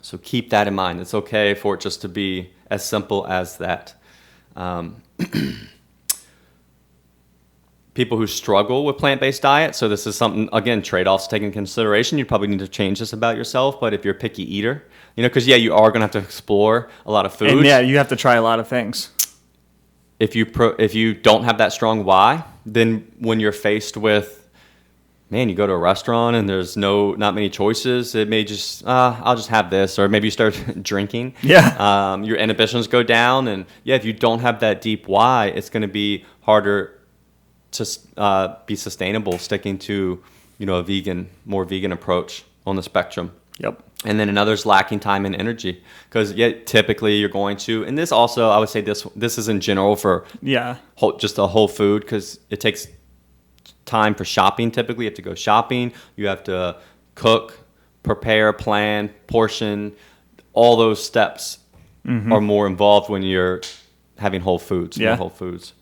[0.00, 1.00] so keep that in mind.
[1.00, 3.94] It's okay for it just to be as simple as that.
[4.56, 5.02] Um,
[7.94, 12.18] people who struggle with plant-based diet, so this is something again trade-offs taken into consideration.
[12.18, 13.80] You probably need to change this about yourself.
[13.80, 14.84] But if you're a picky eater,
[15.16, 17.52] you know, because yeah, you are gonna have to explore a lot of foods.
[17.52, 19.10] and yeah, you have to try a lot of things.
[20.20, 24.43] If you pro- if you don't have that strong why, then when you're faced with
[25.34, 28.14] man, you go to a restaurant and there's no not many choices.
[28.14, 31.34] It may just uh, I'll just have this, or maybe you start drinking.
[31.42, 31.74] Yeah.
[31.86, 35.68] Um, your inhibitions go down, and yeah, if you don't have that deep why, it's
[35.70, 37.00] going to be harder
[37.72, 37.84] to
[38.16, 40.22] uh, be sustainable sticking to
[40.58, 43.32] you know a vegan, more vegan approach on the spectrum.
[43.58, 43.82] Yep.
[44.06, 48.12] And then another's lacking time and energy because yeah, typically you're going to, and this
[48.12, 50.76] also I would say this this is in general for Yeah.
[50.94, 52.86] whole, just a whole food because it takes
[53.84, 54.70] time for shopping.
[54.70, 55.92] Typically, you have to go shopping.
[56.16, 56.78] You have to
[57.14, 57.58] cook,
[58.02, 59.94] prepare, plan, portion.
[60.52, 61.58] All those steps
[62.06, 62.32] mm-hmm.
[62.32, 63.62] are more involved when you're
[64.18, 64.96] having whole foods.
[64.96, 65.16] Yeah.
[65.16, 65.74] whole foods.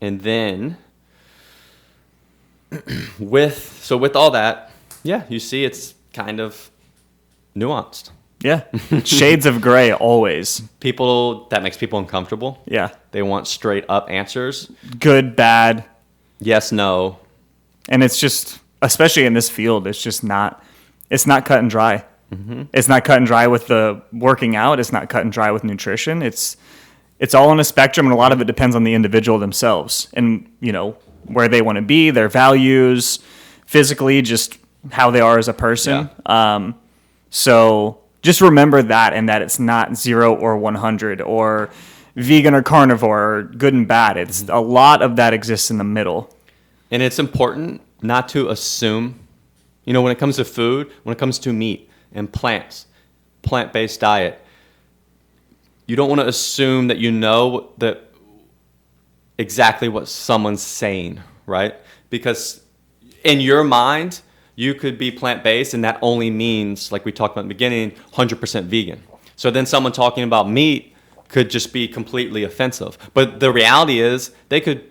[0.00, 0.76] And then
[3.18, 6.70] with so with all that, yeah, you see it's kind of
[7.56, 8.10] nuanced.
[8.40, 8.64] Yeah.
[9.04, 10.60] Shades of gray always.
[10.80, 12.62] People that makes people uncomfortable.
[12.66, 12.90] Yeah.
[13.10, 14.70] They want straight up answers.
[14.98, 15.84] Good, bad.
[16.38, 17.18] Yes, no.
[17.88, 20.62] And it's just, especially in this field, it's just not,
[21.10, 22.04] it's not cut and dry.
[22.32, 22.64] Mm-hmm.
[22.72, 24.78] It's not cut and dry with the working out.
[24.78, 26.22] It's not cut and dry with nutrition.
[26.22, 26.56] It's,
[27.18, 30.08] it's all on a spectrum, and a lot of it depends on the individual themselves
[30.14, 33.18] and you know where they want to be, their values,
[33.66, 34.58] physically, just
[34.92, 36.08] how they are as a person.
[36.26, 36.78] Um,
[37.30, 41.70] so just remember that, and that it's not zero or one hundred or
[42.16, 44.16] vegan or carnivore or good and bad.
[44.16, 44.50] It's mm-hmm.
[44.50, 46.34] a lot of that exists in the middle.
[46.90, 49.20] And it's important not to assume,
[49.84, 52.86] you know, when it comes to food, when it comes to meat and plants,
[53.42, 54.40] plant based diet,
[55.86, 58.04] you don't want to assume that you know that
[59.38, 61.74] exactly what someone's saying, right?
[62.10, 62.62] Because
[63.22, 64.20] in your mind,
[64.58, 67.54] you could be plant based, and that only means, like we talked about in the
[67.54, 69.00] beginning, 100% vegan.
[69.36, 70.96] So then someone talking about meat
[71.28, 72.98] could just be completely offensive.
[73.14, 74.90] But the reality is, they could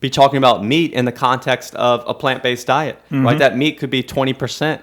[0.00, 3.20] be talking about meat in the context of a plant based diet, right?
[3.20, 3.38] Mm-hmm.
[3.38, 4.82] That meat could be 20%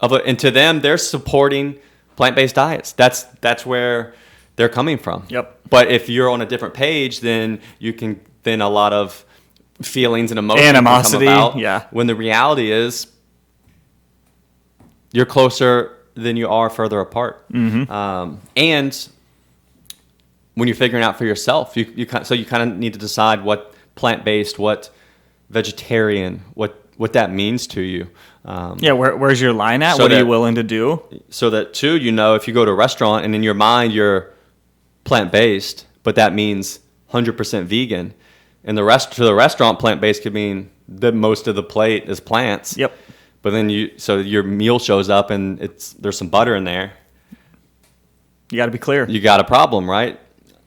[0.00, 0.22] of it.
[0.26, 1.78] And to them, they're supporting
[2.16, 2.90] plant based diets.
[2.90, 4.16] That's, that's where
[4.56, 5.24] they're coming from.
[5.28, 5.60] Yep.
[5.70, 9.24] But if you're on a different page, then you can, then a lot of
[9.82, 11.60] feelings and emotions Animosity, can come about.
[11.60, 11.86] yeah.
[11.92, 13.06] When the reality is,
[15.12, 17.46] you're closer than you are further apart.
[17.52, 17.90] Mm-hmm.
[17.90, 19.08] Um, and
[20.54, 23.42] when you're figuring out for yourself, you, you so you kind of need to decide
[23.44, 24.90] what plant based, what
[25.50, 28.08] vegetarian, what what that means to you.
[28.46, 29.96] Um, Yeah, where, where's your line at?
[29.96, 31.02] So what are you willing to do?
[31.28, 33.92] so that too you know if you go to a restaurant and in your mind
[33.92, 34.32] you're
[35.04, 36.80] plant-based but that means
[37.12, 38.14] 100% vegan
[38.64, 42.20] and the rest to the restaurant plant-based could mean that most of the plate is
[42.20, 42.96] plants Yep.
[43.46, 46.94] But then you so your meal shows up and it's there's some butter in there.
[48.50, 49.08] You got to be clear.
[49.08, 50.18] you got a problem right?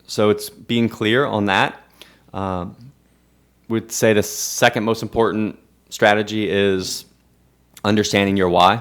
[0.06, 1.78] So it's being clear on that.
[2.32, 2.74] Um,
[3.68, 5.58] would say the second most important
[5.90, 7.04] strategy is
[7.84, 8.80] understanding your why.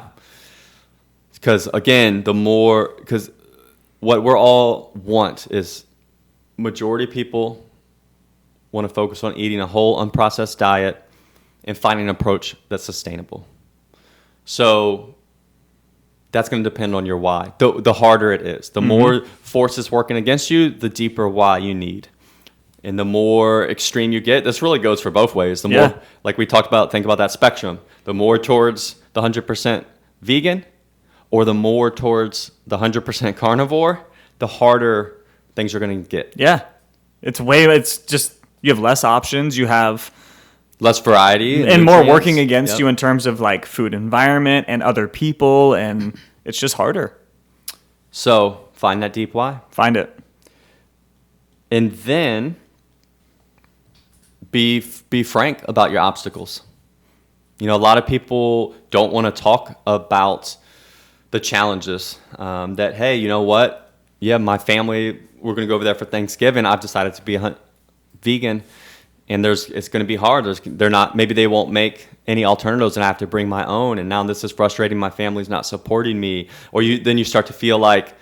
[1.34, 3.30] Because again the more because
[4.00, 5.84] what we're all want is
[6.56, 7.66] majority of people
[8.72, 11.04] want to focus on eating a whole unprocessed diet
[11.66, 13.46] and finding an approach that's sustainable
[14.50, 15.14] so
[16.32, 17.54] that's going to depend on your why.
[17.60, 18.72] The, the harder it is.
[18.72, 18.90] The mm-hmm.
[18.90, 22.08] more forces working against you the deeper why you need.
[22.84, 25.62] And the more extreme you get this really goes for both ways.
[25.62, 25.88] The Yeah.
[25.90, 27.80] more like we talked about think about that spectrum.
[28.06, 29.86] The more towards the 100%
[30.24, 30.66] vegan
[31.30, 34.04] or the more towards the 100% carnivore
[34.40, 36.34] the harder things are going to get.
[36.36, 36.62] Yeah.
[37.22, 39.60] It's way, it's just, you have less options.
[39.60, 40.12] You have,
[40.80, 42.80] less variety and more working against Yep.
[42.80, 45.74] you in terms of like food environment and other people.
[45.74, 47.18] And it's just harder.
[48.12, 50.18] so find that deep why Find it.
[51.70, 52.56] and then
[54.52, 56.62] be be frank about your obstacles.
[57.60, 60.56] You know, a lot of people don't want to talk about
[61.32, 62.18] the challenges.
[62.38, 63.92] Um, that hey, you know what?
[64.20, 66.66] Yeah, my family we're going to go over there for Thanksgiving.
[66.66, 67.56] I've decided to be a
[68.22, 68.64] vegan,
[69.30, 70.46] and there's it's going to be hard.
[70.46, 73.66] There's they're not maybe they won't make any alternatives, and I have to bring my
[73.66, 74.00] own.
[74.00, 74.98] And now this is frustrating.
[74.98, 78.14] My family's not supporting me, or you then you start to feel like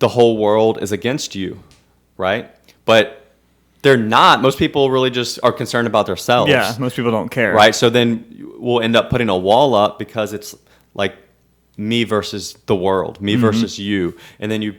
[0.00, 1.62] the whole world is against you,
[2.16, 2.50] right?
[2.84, 3.22] But
[3.82, 4.42] they're not.
[4.42, 6.50] Most people really just are concerned about themselves.
[6.50, 6.74] Yeah.
[6.78, 7.52] Most people don't care.
[7.52, 7.74] Right.
[7.74, 10.54] So then we'll end up putting a wall up because it's
[10.94, 11.16] like
[11.76, 13.42] me versus the world, me mm-hmm.
[13.42, 14.16] versus you.
[14.38, 14.76] And then you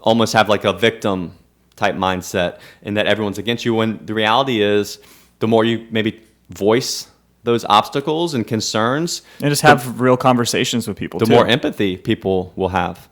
[0.00, 1.34] almost have like a victim
[1.80, 4.98] type mindset and that everyone's against you when the reality is
[5.38, 7.08] the more you maybe voice
[7.42, 11.32] those obstacles and concerns, And just have real conversations with people the too.
[11.32, 13.08] more empathy people will have.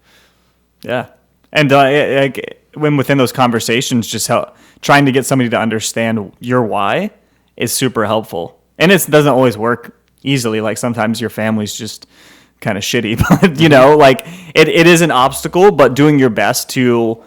[0.83, 1.09] Yeah,
[1.51, 4.53] and uh, like when within those conversations, just how
[4.83, 7.11] trying to get somebody to understand your why
[7.57, 10.61] is super helpful, and it doesn't always work easily.
[10.61, 12.07] Like sometimes your family's just
[12.61, 16.31] kind of shitty, but you know, like it, it is an obstacle, but doing your
[16.31, 17.25] best to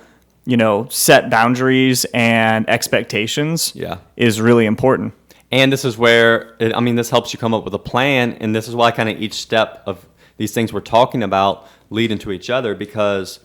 [0.52, 3.98] you know set boundaries and expectations Yeah.
[4.18, 5.14] is really important.
[5.52, 8.34] And this is where, it, I mean, this helps you come up with a plan.
[8.42, 10.06] And this is why kind of each step of
[10.38, 13.40] these things we're talking about lead into each other because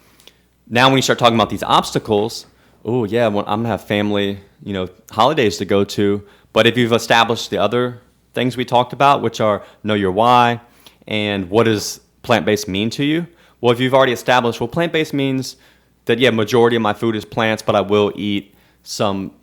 [0.69, 2.47] now when you start talking about these obstacles,
[2.85, 6.25] oh, yeah, well, I'm going to have family, you know, holidays to go to.
[6.53, 8.01] But if you've established the other
[8.35, 10.61] things we talked about, which are know your why
[11.09, 13.27] and what does plant based mean to you,
[13.61, 15.57] well, if you've already established, well, plant based means
[16.07, 19.35] that, yeah, majority of my food is plants, but I will eat some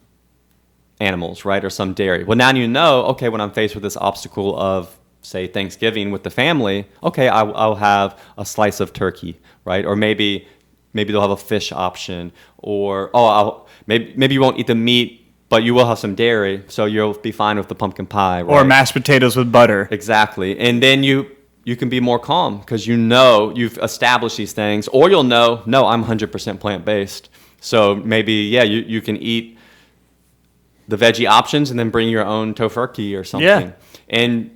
[1.00, 2.24] animals, right, or some dairy.
[2.24, 6.24] Well, now you know, okay, when I'm faced with this obstacle of, say, Thanksgiving with
[6.24, 10.48] the family, okay, I, I'll have a slice of turkey, right, or maybe
[10.96, 14.76] maybe they'll have a fish option, or oh, I'll, maybe maybe you won't eat the
[14.76, 18.42] meat, but you will have some dairy, so you'll be fine with the pumpkin pie,
[18.42, 18.54] right?
[18.54, 19.88] Or mashed potatoes with butter.
[19.92, 20.58] Exactly.
[20.58, 21.30] And then you
[21.64, 25.64] you can be more calm because you know you've established these things, or you'll know,
[25.66, 27.30] no, I'm 100% plant based.
[27.62, 29.58] So maybe, yeah, you, you can eat
[30.88, 33.48] the veggie options and then bring your own tofurkey or something.
[33.48, 33.72] Yeah.
[34.10, 34.52] And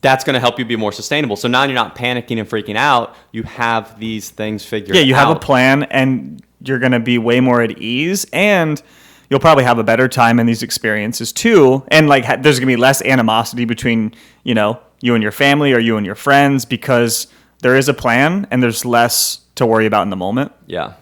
[0.00, 1.36] that's going to help you be more sustainable.
[1.36, 3.16] So now you're not panicking and freaking out.
[3.32, 5.00] You have these things figured out.
[5.00, 8.80] Yeah, you have a plan and you're going to be way more at ease and
[9.28, 11.84] you'll probably have a better time in these experiences too.
[11.88, 14.14] And like ha- there's going to be less animosity between,
[14.44, 17.26] you know, you and your family or you and your friends because
[17.60, 20.52] there is a plan and there's less to worry about in the moment.
[20.66, 20.94] Yeah.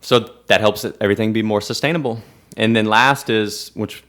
[0.00, 2.22] So that helps everything be more sustainable.
[2.56, 4.02] And then last is, which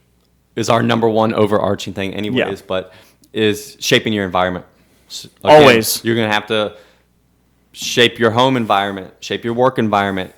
[0.56, 2.66] is our number one overarching thing, anyways, Yeah.
[2.68, 2.94] but
[3.34, 4.66] is shaping your environment.
[5.10, 6.04] S- Always.
[6.04, 6.76] You're going to have to
[7.72, 10.34] shape your home environment, shape your work environment.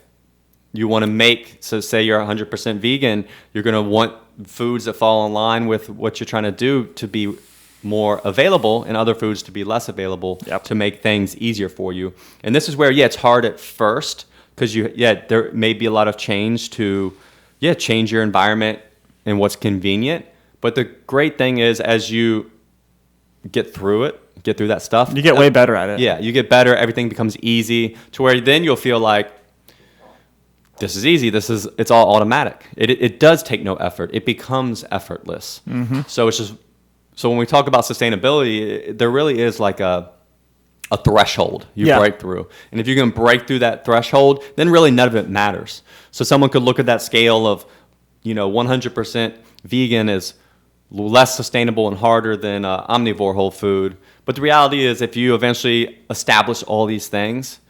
[0.74, 4.16] You want to make, so say you're 100% vegan, you're going to want
[4.48, 7.36] foods that fall in line with what you're trying to do to be
[7.84, 10.64] more available and other foods to be less available Yep.
[10.66, 12.14] to make things easier for you.
[12.44, 14.26] And this is where, yeah, it's hard at first
[14.56, 17.14] because you, yeah, there may be a lot of change to,
[17.60, 18.80] yeah, change your environment
[19.26, 20.26] and what's convenient.
[20.62, 22.52] But the great thing is, as you
[23.52, 26.00] get through it, get through that stuff, You get way uh, better at it.
[26.00, 26.76] yeah, you get better.
[26.76, 29.32] Everything becomes easy to where then you'll feel like
[30.78, 31.30] this is easy.
[31.30, 32.66] This is it's all automatic.
[32.76, 34.10] It it, it does take no effort.
[34.14, 35.62] It becomes effortless.
[35.68, 36.02] Mm-hmm.
[36.08, 36.54] So it's just
[37.16, 40.12] so when we talk about sustainability, there really is like a
[40.94, 42.00] a threshold you Yeah.
[42.00, 42.50] break through.
[42.72, 45.84] And if you can break through that threshold, then really none of it matters.
[46.12, 47.66] So someone could look at that scale of,
[48.24, 49.34] you know, 100%
[49.64, 50.34] vegan is
[50.90, 53.96] less sustainable and harder than uh, omnivore whole food.
[54.26, 57.62] But the reality is, if you eventually establish all these things,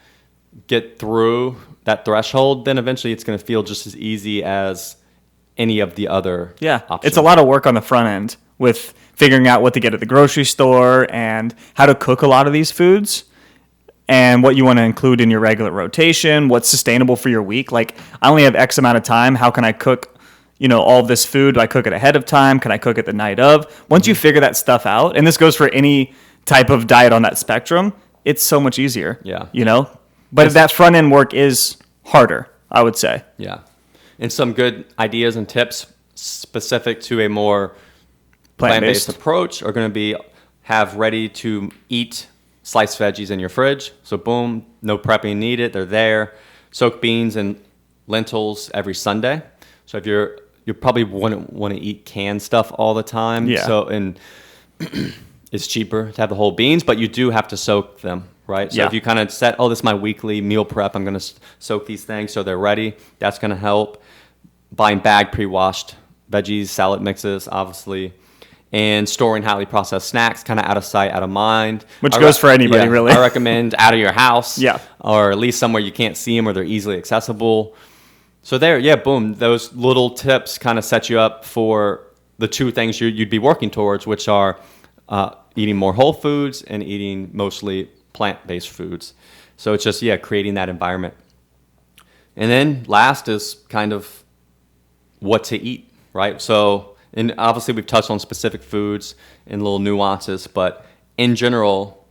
[0.66, 4.96] get through that threshold, then eventually it's going to feel just as easy as
[5.58, 7.10] any of the other Yeah, options.
[7.10, 9.94] it's a lot of work on the front end with figuring out what to get
[9.94, 13.26] at the grocery store and how to cook a lot of these foods
[14.08, 17.72] and what you want to include in your regular rotation, what's sustainable for your week.
[17.72, 19.36] Like, I only have X amount of time.
[19.36, 20.20] How can I cook,
[20.58, 21.54] you know, all this food?
[21.54, 22.60] Do I cook it ahead of time?
[22.60, 23.86] Can I cook it the night of?
[23.90, 24.22] Once you mm-hmm.
[24.24, 26.16] figure that stuff out, and this goes for any
[26.46, 27.94] type of diet on that spectrum,
[28.26, 29.20] it's so much easier.
[29.22, 29.50] Yeah.
[29.52, 30.00] You know?
[30.32, 33.24] But that front end work is harder, I would say.
[33.38, 33.60] Yeah.
[34.18, 37.76] And some good ideas and tips specific to a more
[38.70, 39.10] plant based Plant-based.
[39.10, 40.16] approach are going to be
[40.64, 42.28] have ready to eat
[42.64, 43.92] sliced veggies in your fridge.
[44.04, 45.74] So, boom, no prepping needed.
[45.74, 46.36] They're there.
[46.72, 47.60] Soak beans and
[48.08, 49.42] lentils every Sunday.
[49.86, 53.48] So, if you're, you probably wouldn't want to eat canned stuff all the time.
[53.48, 53.66] Yeah.
[53.66, 54.20] So, and
[55.52, 58.72] it's cheaper to have the whole beans, but you do have to soak them, right?
[58.72, 58.86] So Yeah.
[58.88, 61.34] if you kind of set, oh, this is my weekly meal prep, I'm going to
[61.60, 62.96] soak these things so they're ready.
[63.20, 64.02] That's going to help.
[64.72, 65.96] Buying bag pre-washed
[66.32, 68.14] veggies, salad mixes, obviously,
[68.72, 71.86] and storing highly processed snacks, kind of out of sight, out of mind.
[72.00, 73.12] Which I goes for anybody, really.
[73.12, 74.80] I recommend out of your house, Yeah.
[75.00, 77.76] or at least somewhere you can't see them or they're easily accessible.
[78.44, 79.34] So there, yeah, boom.
[79.36, 82.08] Those little tips kind of set you up for
[82.38, 84.58] the two things you, you'd be working towards, which are
[85.10, 89.14] uh, eating more whole foods and eating mostly plant-based foods.
[89.58, 91.14] So it's just yeah, creating that environment.
[92.36, 94.24] And then last is kind of
[95.20, 96.42] what to eat, right?
[96.42, 99.16] So, and obviously we've touched on specific foods
[99.48, 100.86] and little nuances, but
[101.18, 102.08] in general,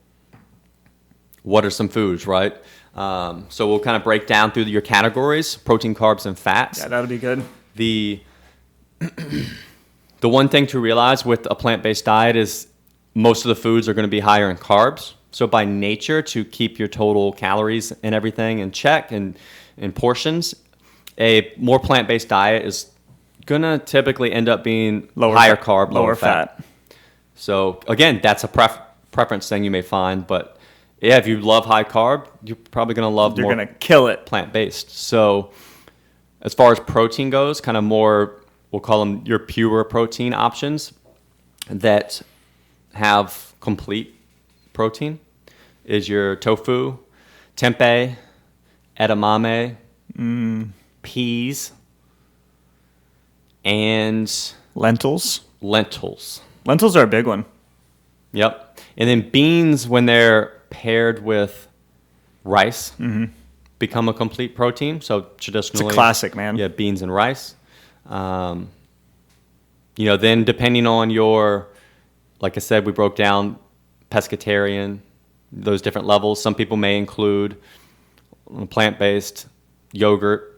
[1.43, 2.55] what are some foods, right?
[2.95, 6.81] Um, so we'll kind of break down through your categories: protein, carbs, and fats.
[6.81, 7.43] Yeah, that'll be good.
[7.77, 8.21] The
[10.21, 12.67] the one thing to realize with a plant-based diet is
[13.15, 15.15] most of the foods are going to be higher in carbs.
[15.31, 19.39] So by nature, to keep your total calories and everything in check and
[19.77, 20.55] in portions,
[21.19, 22.91] a more plant-based diet is
[23.47, 26.63] gonna typically end up being Lower higher fat- carb, lower, fat.
[27.35, 28.81] So again, that's a pref-
[29.13, 30.59] preference thing you may find, but
[31.01, 34.27] yeah, if you love high carb, you're probably gonna love You're more gonna kill it.
[34.27, 34.91] plant based.
[34.91, 35.51] So,
[36.43, 40.93] as far as protein goes, kind of more, we'll call them your pure protein options
[41.69, 42.23] that
[42.95, 44.15] have complete
[44.73, 45.21] protein
[45.85, 46.99] is your tofu,
[47.57, 48.17] tempeh,
[48.99, 49.77] edamame,
[50.17, 50.69] mm.
[51.03, 51.73] peas,
[53.65, 54.31] and
[54.75, 55.41] Lentils.
[55.61, 56.41] lentils.
[56.65, 57.45] Lentils are a big one.
[58.33, 58.79] Yep.
[58.97, 61.69] And then beans, when they're paired with
[62.45, 62.93] rice,
[63.79, 65.01] become a complete protein.
[65.01, 66.57] So traditionally, it's a classic, man.
[66.57, 67.55] Yeah, beans and rice.
[68.07, 68.69] Um,
[69.97, 71.69] you know, then depending on your,
[72.41, 73.59] like I said, we broke down
[74.11, 75.01] pescatarian,
[75.53, 76.41] those different levels.
[76.41, 77.57] Some people may include
[78.71, 79.47] plant-based
[79.93, 80.50] yogurt.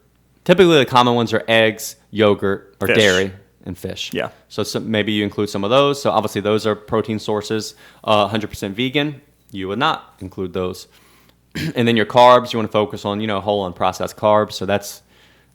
[0.45, 2.97] Typically, the common ones are eggs, yogurt, or Fish.
[2.97, 3.33] dairy,
[3.65, 4.11] and fish.
[4.13, 4.31] Yeah.
[4.49, 6.03] So some, maybe you include some of those.
[6.03, 7.75] So obviously, those are protein sources.
[8.03, 9.21] Uh, 100% vegan,
[9.53, 10.89] you would not include those.
[11.77, 14.55] and then your carbs, you want to focus on, you know, whole unprocessed carbs.
[14.55, 15.03] So that's,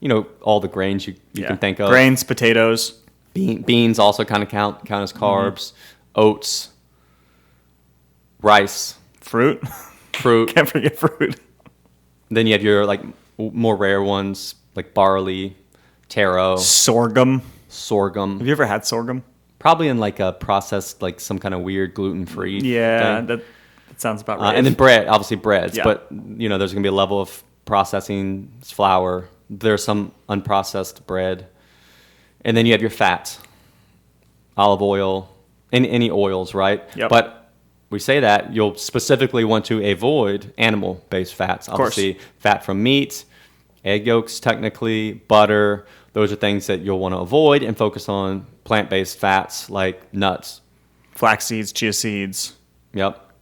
[0.00, 1.48] you know, all the grains you, you yeah.
[1.48, 1.90] can think of.
[1.90, 2.98] Grains, potatoes.
[3.34, 5.22] Bean, beans also kind of count count as Mm-hmm.
[5.24, 5.72] carbs.
[6.14, 6.70] Oats,
[8.40, 9.62] rice, Fruit.
[10.14, 10.48] fruit.
[10.54, 11.38] Can't forget fruit.
[12.30, 13.02] then you have your like
[13.38, 15.56] more rare ones like barley,
[16.08, 17.42] taro, Sorghum.
[17.68, 18.38] sorghum.
[18.38, 19.22] Have you ever had sorghum?
[19.58, 22.60] Probably in like a processed, like some kind of weird gluten free.
[22.60, 23.42] Yeah, that,
[23.88, 24.54] that sounds about Uh, right.
[24.56, 25.82] and then bread, obviously breads, Yeah.
[25.84, 26.06] but
[26.36, 29.28] you know there's gonna be a level of processing flour.
[29.50, 31.48] There's some unprocessed bread,
[32.44, 33.40] and then you have your fats,
[34.56, 35.28] olive oil,
[35.72, 36.84] any any oils, right?
[36.94, 37.10] Yep.
[37.10, 37.50] But
[37.90, 41.66] we say that you'll specifically want to avoid animal-based fats.
[41.68, 41.80] course.
[41.98, 43.24] Obviously, fat from meat,
[43.88, 45.86] egg yolks, technically butter.
[46.12, 50.60] Those are things that you'll want to avoid and focus on plant-based fats like nuts.
[51.12, 52.54] Flax seeds, chia seeds.
[52.94, 53.32] Yep.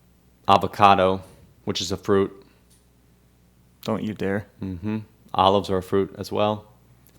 [0.48, 1.22] Avocado,
[1.64, 2.32] which is a fruit.
[3.82, 4.46] Don't you dare.
[4.62, 4.98] Mm-hmm.
[5.34, 6.66] Olives are a fruit as well.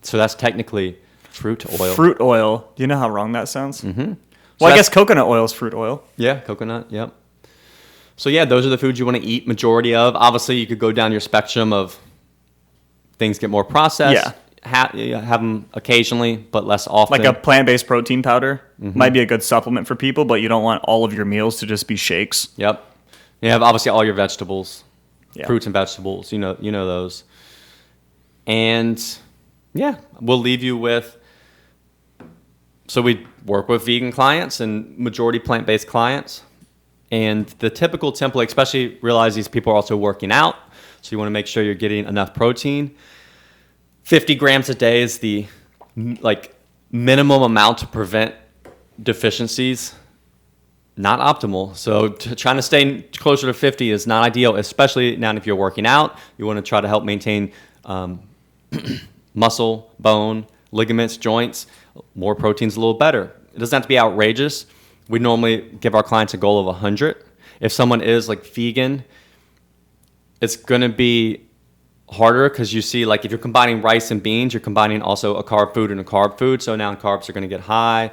[0.02, 1.94] So that's technically fruit oil.
[1.94, 2.72] Fruit oil.
[2.76, 3.82] Do you know how wrong that sounds?
[3.82, 4.14] Mm-hmm.
[4.14, 4.18] So
[4.60, 6.04] Well, I guess coconut oil is fruit oil.
[6.16, 6.92] Yeah, coconut.
[6.92, 7.14] Yep.
[8.16, 10.16] So yeah, those are the foods you want to eat majority of.
[10.16, 12.00] Obviously, you could go down your spectrum of
[13.20, 14.14] things get more processed.
[14.14, 14.34] Yeah.
[14.70, 17.18] ha- have them occasionally, but less often.
[17.22, 18.96] Like a plant-based protein powder Mm-hmm.
[19.00, 21.58] might be a good supplement for people, but you don't want all of your meals
[21.62, 22.50] to just be shakes.
[22.58, 22.84] Yep.
[23.42, 24.84] You have obviously all your vegetables,
[25.34, 25.48] Yeah.
[25.48, 26.32] fruits and vegetables.
[26.32, 27.24] You know, you know those.
[28.46, 29.04] And
[29.74, 31.18] yeah, we'll leave you with.
[32.88, 36.44] So we work with vegan clients and majority plant-based clients,
[37.12, 40.56] and the typical template, especially realize these people are also working out,
[41.08, 42.94] so you want to make sure you're getting enough protein.
[44.04, 45.46] 50 grams a day is the
[45.96, 46.54] like
[46.92, 48.36] minimum amount to prevent
[49.02, 49.96] deficiencies
[50.98, 51.76] not optimal.
[51.76, 55.86] So trying to stay closer to 50 is not ideal, especially now if you're working
[55.86, 56.18] out.
[56.38, 57.54] You want to try to help maintain
[57.86, 58.22] um,
[59.34, 61.68] muscle, bone, ligaments, joints.
[62.16, 63.32] More protein's a little better.
[63.54, 64.66] It doesn't have to be outrageous.
[65.08, 67.24] We normally give our clients a goal of 100.
[67.62, 69.06] If someone is like vegan,
[70.42, 71.44] it's going to be
[72.10, 75.44] harder because you see like if you're combining rice and beans, you're combining also a
[75.44, 76.62] carb food and a carb food.
[76.62, 78.12] So now carbs are going to get high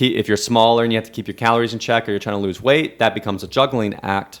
[0.00, 2.36] if you're smaller and you have to keep your calories in check or you're trying
[2.36, 4.40] to lose weight, that becomes a juggling act.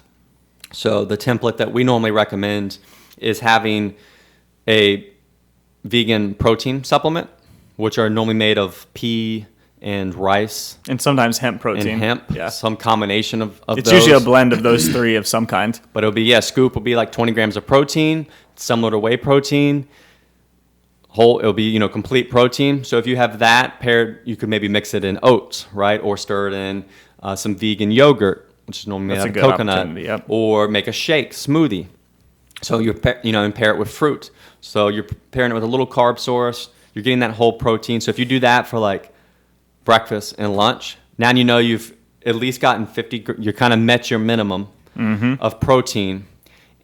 [0.72, 2.78] So the template that we normally recommend
[3.18, 3.94] is having
[4.66, 5.08] a
[5.84, 7.28] vegan protein supplement,
[7.76, 9.46] which are normally made of pea
[9.82, 11.88] and rice And sometimes hemp protein.
[11.88, 12.48] and hemp, Yeah.
[12.48, 13.98] some combination of, of It's those.
[14.06, 15.78] usually a blend of those three of some kind.
[15.92, 19.16] But it'll be yeah, scoop will be like 20 grams of protein, similar to whey
[19.16, 19.88] protein.
[21.08, 22.84] Whole it'll be you know complete protein.
[22.84, 26.16] So if you have that paired, you could maybe mix it in oats, right, or
[26.16, 26.84] stir it in
[27.22, 30.24] uh, some vegan yogurt, which is normally That's out a of coconut, yep.
[30.28, 31.88] or make a shake smoothie.
[32.62, 34.30] So you you know and pair it with fruit.
[34.62, 36.70] So you're pairing it with a little carb source.
[36.94, 38.00] You're getting that whole protein.
[38.00, 39.11] So if you do that for like
[39.84, 43.18] breakfast and lunch, now you know you've at least gotten 50.
[43.18, 45.34] gr- You kind of met your minimum Mm-hmm.
[45.40, 46.26] of protein,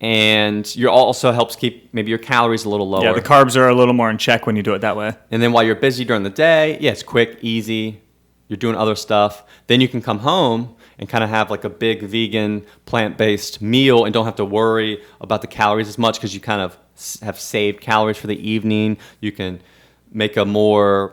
[0.01, 3.05] and you also helps keep maybe your calories a little lower.
[3.05, 5.12] Yeah, the carbs are a little more in check when you do it that way.
[5.30, 8.01] And then while you're busy during the day, yeah, it's quick, easy.
[8.49, 9.44] You're doing other stuff.
[9.66, 13.61] Then you can come home and kind of have like a big vegan, plant based
[13.61, 16.78] meal and don't have to worry about the calories as much because you kind of
[17.20, 18.96] have saved calories for the evening.
[19.20, 19.61] You can
[20.11, 21.12] make a more,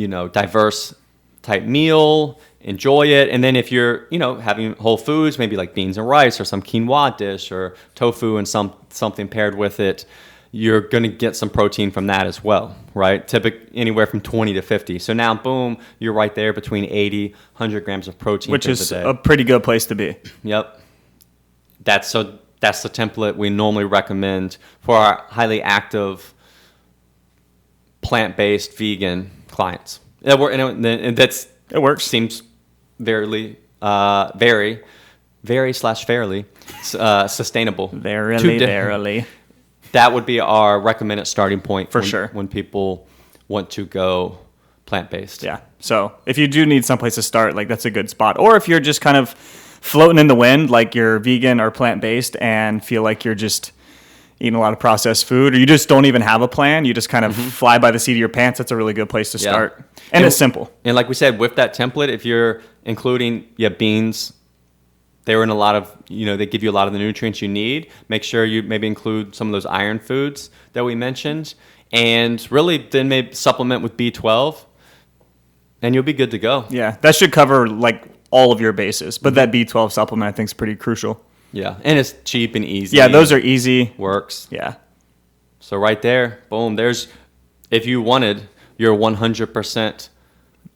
[0.00, 0.94] you know, diverse
[1.42, 3.28] type meal, enjoy it.
[3.28, 6.44] And then if you're, you know, having whole foods, maybe like beans and rice or
[6.44, 10.06] some quinoa dish or tofu and some something paired with it,
[10.52, 13.26] you're going to get some protein from that as well, right?
[13.28, 14.98] Typic anywhere from 20 to 50.
[14.98, 19.02] So now, boom, you're right there between 80, 100 grams of protein Which is day.
[19.04, 20.16] a pretty good place to be.
[20.42, 20.80] Yep.
[21.84, 22.38] That's so.
[22.60, 26.34] That's the template we normally recommend for our highly active,
[28.02, 29.30] plant-based vegan
[29.60, 30.00] clients.
[30.22, 32.04] And it- and that's It works.
[32.04, 32.42] seems
[32.98, 34.80] very, uh, very,
[35.44, 36.44] very slash fairly
[36.98, 37.88] uh, sustainable.
[37.92, 39.24] Verily, verily.
[39.92, 42.30] That would be our recommended starting point For when, sure.
[42.32, 43.06] when people
[43.48, 44.38] want to go
[44.86, 45.42] plant-based.
[45.42, 45.60] Yeah.
[45.80, 48.38] So if you do need someplace to start, like that's a good spot.
[48.38, 49.30] Or if you're just kind of
[49.80, 53.72] floating in the wind, like you're vegan or plant based and feel like you're just
[54.40, 56.94] eating a lot of processed food, or you just don't even have a plan, you
[56.94, 59.30] just kind of fly by the seat of your pants, that's a really good place
[59.32, 59.44] to Mm-hmm.
[59.46, 59.52] Yeah.
[59.52, 59.76] start.
[59.76, 60.72] And, And- it's simple.
[60.84, 64.32] And like we said, with that template, if you're including yeah beans,
[65.26, 67.42] they're in a lot of you know they give you a lot of the nutrients
[67.42, 67.90] you need.
[68.08, 71.54] Make sure you maybe include some of those iron foods that we mentioned,
[71.92, 74.64] and really then maybe supplement with B12,
[75.82, 76.64] and you'll be good to go.
[76.70, 76.96] Yeah.
[77.02, 79.18] That should cover like all of your bases.
[79.18, 81.22] But that B12 supplement I think is pretty crucial.
[81.52, 82.96] Yeah, and it's cheap and easy.
[82.96, 83.92] Yeah, those are easy.
[83.98, 84.46] works.
[84.50, 84.74] Yeah.
[85.58, 86.76] So right there, boom.
[86.76, 87.08] There's
[87.70, 88.48] if you wanted
[88.78, 90.08] your 100%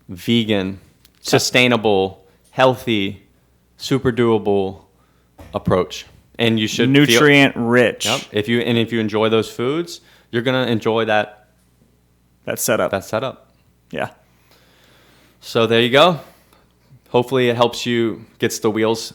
[0.09, 0.81] vegan,
[1.21, 3.23] sustainable, healthy,
[3.77, 4.83] super doable
[5.55, 6.07] approach,
[6.39, 8.05] and you should feel- Nutrient rich.
[8.07, 8.21] Yep.
[8.33, 10.01] If you and if you enjoy those foods,
[10.31, 11.49] you're gonna enjoy that
[12.45, 12.91] That setup.
[12.91, 13.53] that setup.
[13.91, 14.11] yeah.
[15.41, 16.21] So there you go.
[17.11, 19.15] Hopefully, it helps you gets the wheels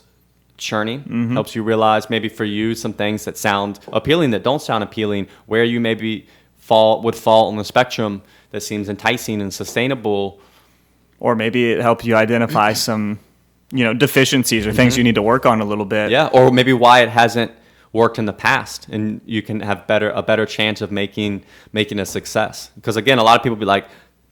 [0.60, 1.02] churning.
[1.02, 1.34] Mm-hmm.
[1.34, 5.28] Helps you realize maybe for you some things that sound appealing that don't sound appealing.
[5.46, 10.40] Where you maybe fall would fall on the spectrum that seems enticing and sustainable.
[11.20, 13.20] Or maybe it helps you identify some,
[13.72, 16.12] you know, deficiencies or things you need to work on a little bit.
[16.12, 16.12] Mm-hmm.
[16.12, 17.52] Yeah, or maybe why it hasn't
[17.92, 21.44] worked in the past, and you can have better a better chance of making
[21.74, 22.72] making a success.
[22.76, 23.88] Because again, a lot of people be like,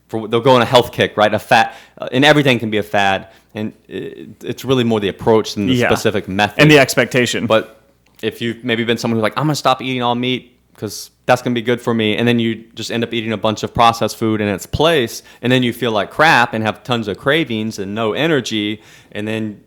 [0.08, 1.32] for, they'll go on a health kick, right?
[1.32, 5.08] A fad, uh, and everything can be a fad, and it, it's really more the
[5.08, 5.88] approach than the Yeah.
[5.88, 6.60] specific method.
[6.60, 7.46] And the expectation.
[7.46, 7.80] But
[8.22, 11.42] if you've maybe been someone who's like, I'm gonna stop eating all meat because that's
[11.42, 13.74] gonna be good for me, and then you just end up eating a bunch of
[13.74, 17.18] processed food in its place, and then you feel like crap and have tons of
[17.18, 18.80] cravings and no energy,
[19.12, 19.62] and then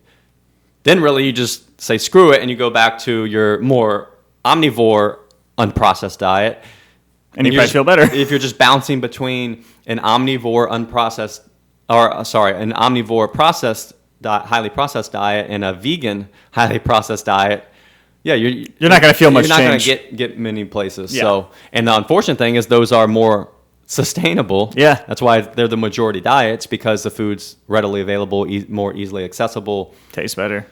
[0.83, 4.09] then really you just say screw it and you go back to your more
[4.43, 5.19] omnivore
[5.59, 6.63] unprocessed diet
[7.35, 8.01] And you you're probably feel better.
[8.15, 11.41] if you're just bouncing between an omnivore unprocessed,
[11.89, 17.25] or uh, sorry, an omnivore processed, di- highly processed diet and a vegan highly processed
[17.25, 17.65] diet.
[18.23, 21.15] Yeah, you're You're not gonna feel much You're not going to get get many places.
[21.15, 21.21] Yeah.
[21.23, 23.49] So, and the unfortunate thing is those are more
[23.87, 24.73] sustainable.
[24.77, 25.03] Yeah.
[25.07, 29.93] that's why they're the majority diets because the food's readily available, e- more easily accessible.
[30.13, 30.65] Tastes better.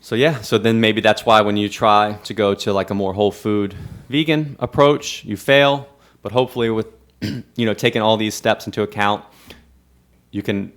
[0.00, 2.94] So yeah, so then maybe that's why when you try to go to like a
[2.94, 3.74] more whole food
[4.08, 5.88] vegan approach, you fail.
[6.22, 6.86] But hopefully, with
[7.20, 9.24] you know taking all these steps into account,
[10.30, 10.72] you can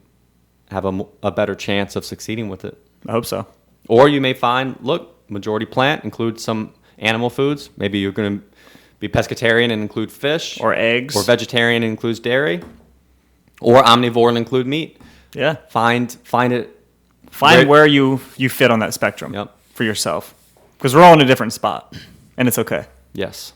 [0.71, 2.77] have a, a better chance of succeeding with it.
[3.07, 3.47] I hope so.
[3.87, 7.69] Or you may find, look, majority plant includes some animal foods.
[7.77, 8.45] Maybe you're going to
[8.99, 11.15] be pescatarian and include fish, Or eggs.
[11.15, 12.61] or vegetarian and includes dairy,
[13.61, 14.99] or omnivore and include meat.
[15.33, 15.55] Yeah.
[15.69, 16.72] Find find it.
[17.33, 19.49] Find Where- where you you fit on that spectrum Yep.
[19.73, 20.33] for yourself.
[20.77, 21.93] Because we're all in a different spot,
[22.37, 22.85] and it's okay.
[23.13, 23.53] Yes.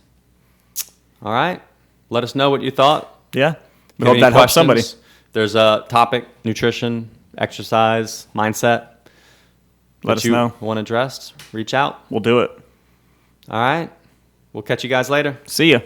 [1.21, 1.61] All right.
[2.09, 3.07] Let us know what you thought.
[3.33, 3.51] Yeah.
[3.51, 3.55] If
[3.99, 4.81] We you hope have that any helps somebody.
[4.81, 5.01] questions,
[5.33, 8.87] There's a topic: nutrition, exercise, mindset.
[10.03, 10.53] Let that us you know.
[10.59, 11.33] Want addressed?
[11.53, 11.99] Reach out.
[12.09, 12.51] We'll do it.
[13.49, 13.89] All right.
[14.53, 15.37] We'll catch you guys later.
[15.45, 15.79] See ya.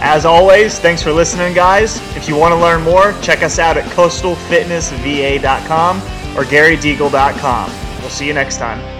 [0.00, 1.96] As always, thanks for listening, guys.
[2.16, 5.96] If you want to learn more, check us out at coastalfitnessva.com
[6.36, 7.72] or garydeagle.com.
[8.00, 8.97] We'll see you next time.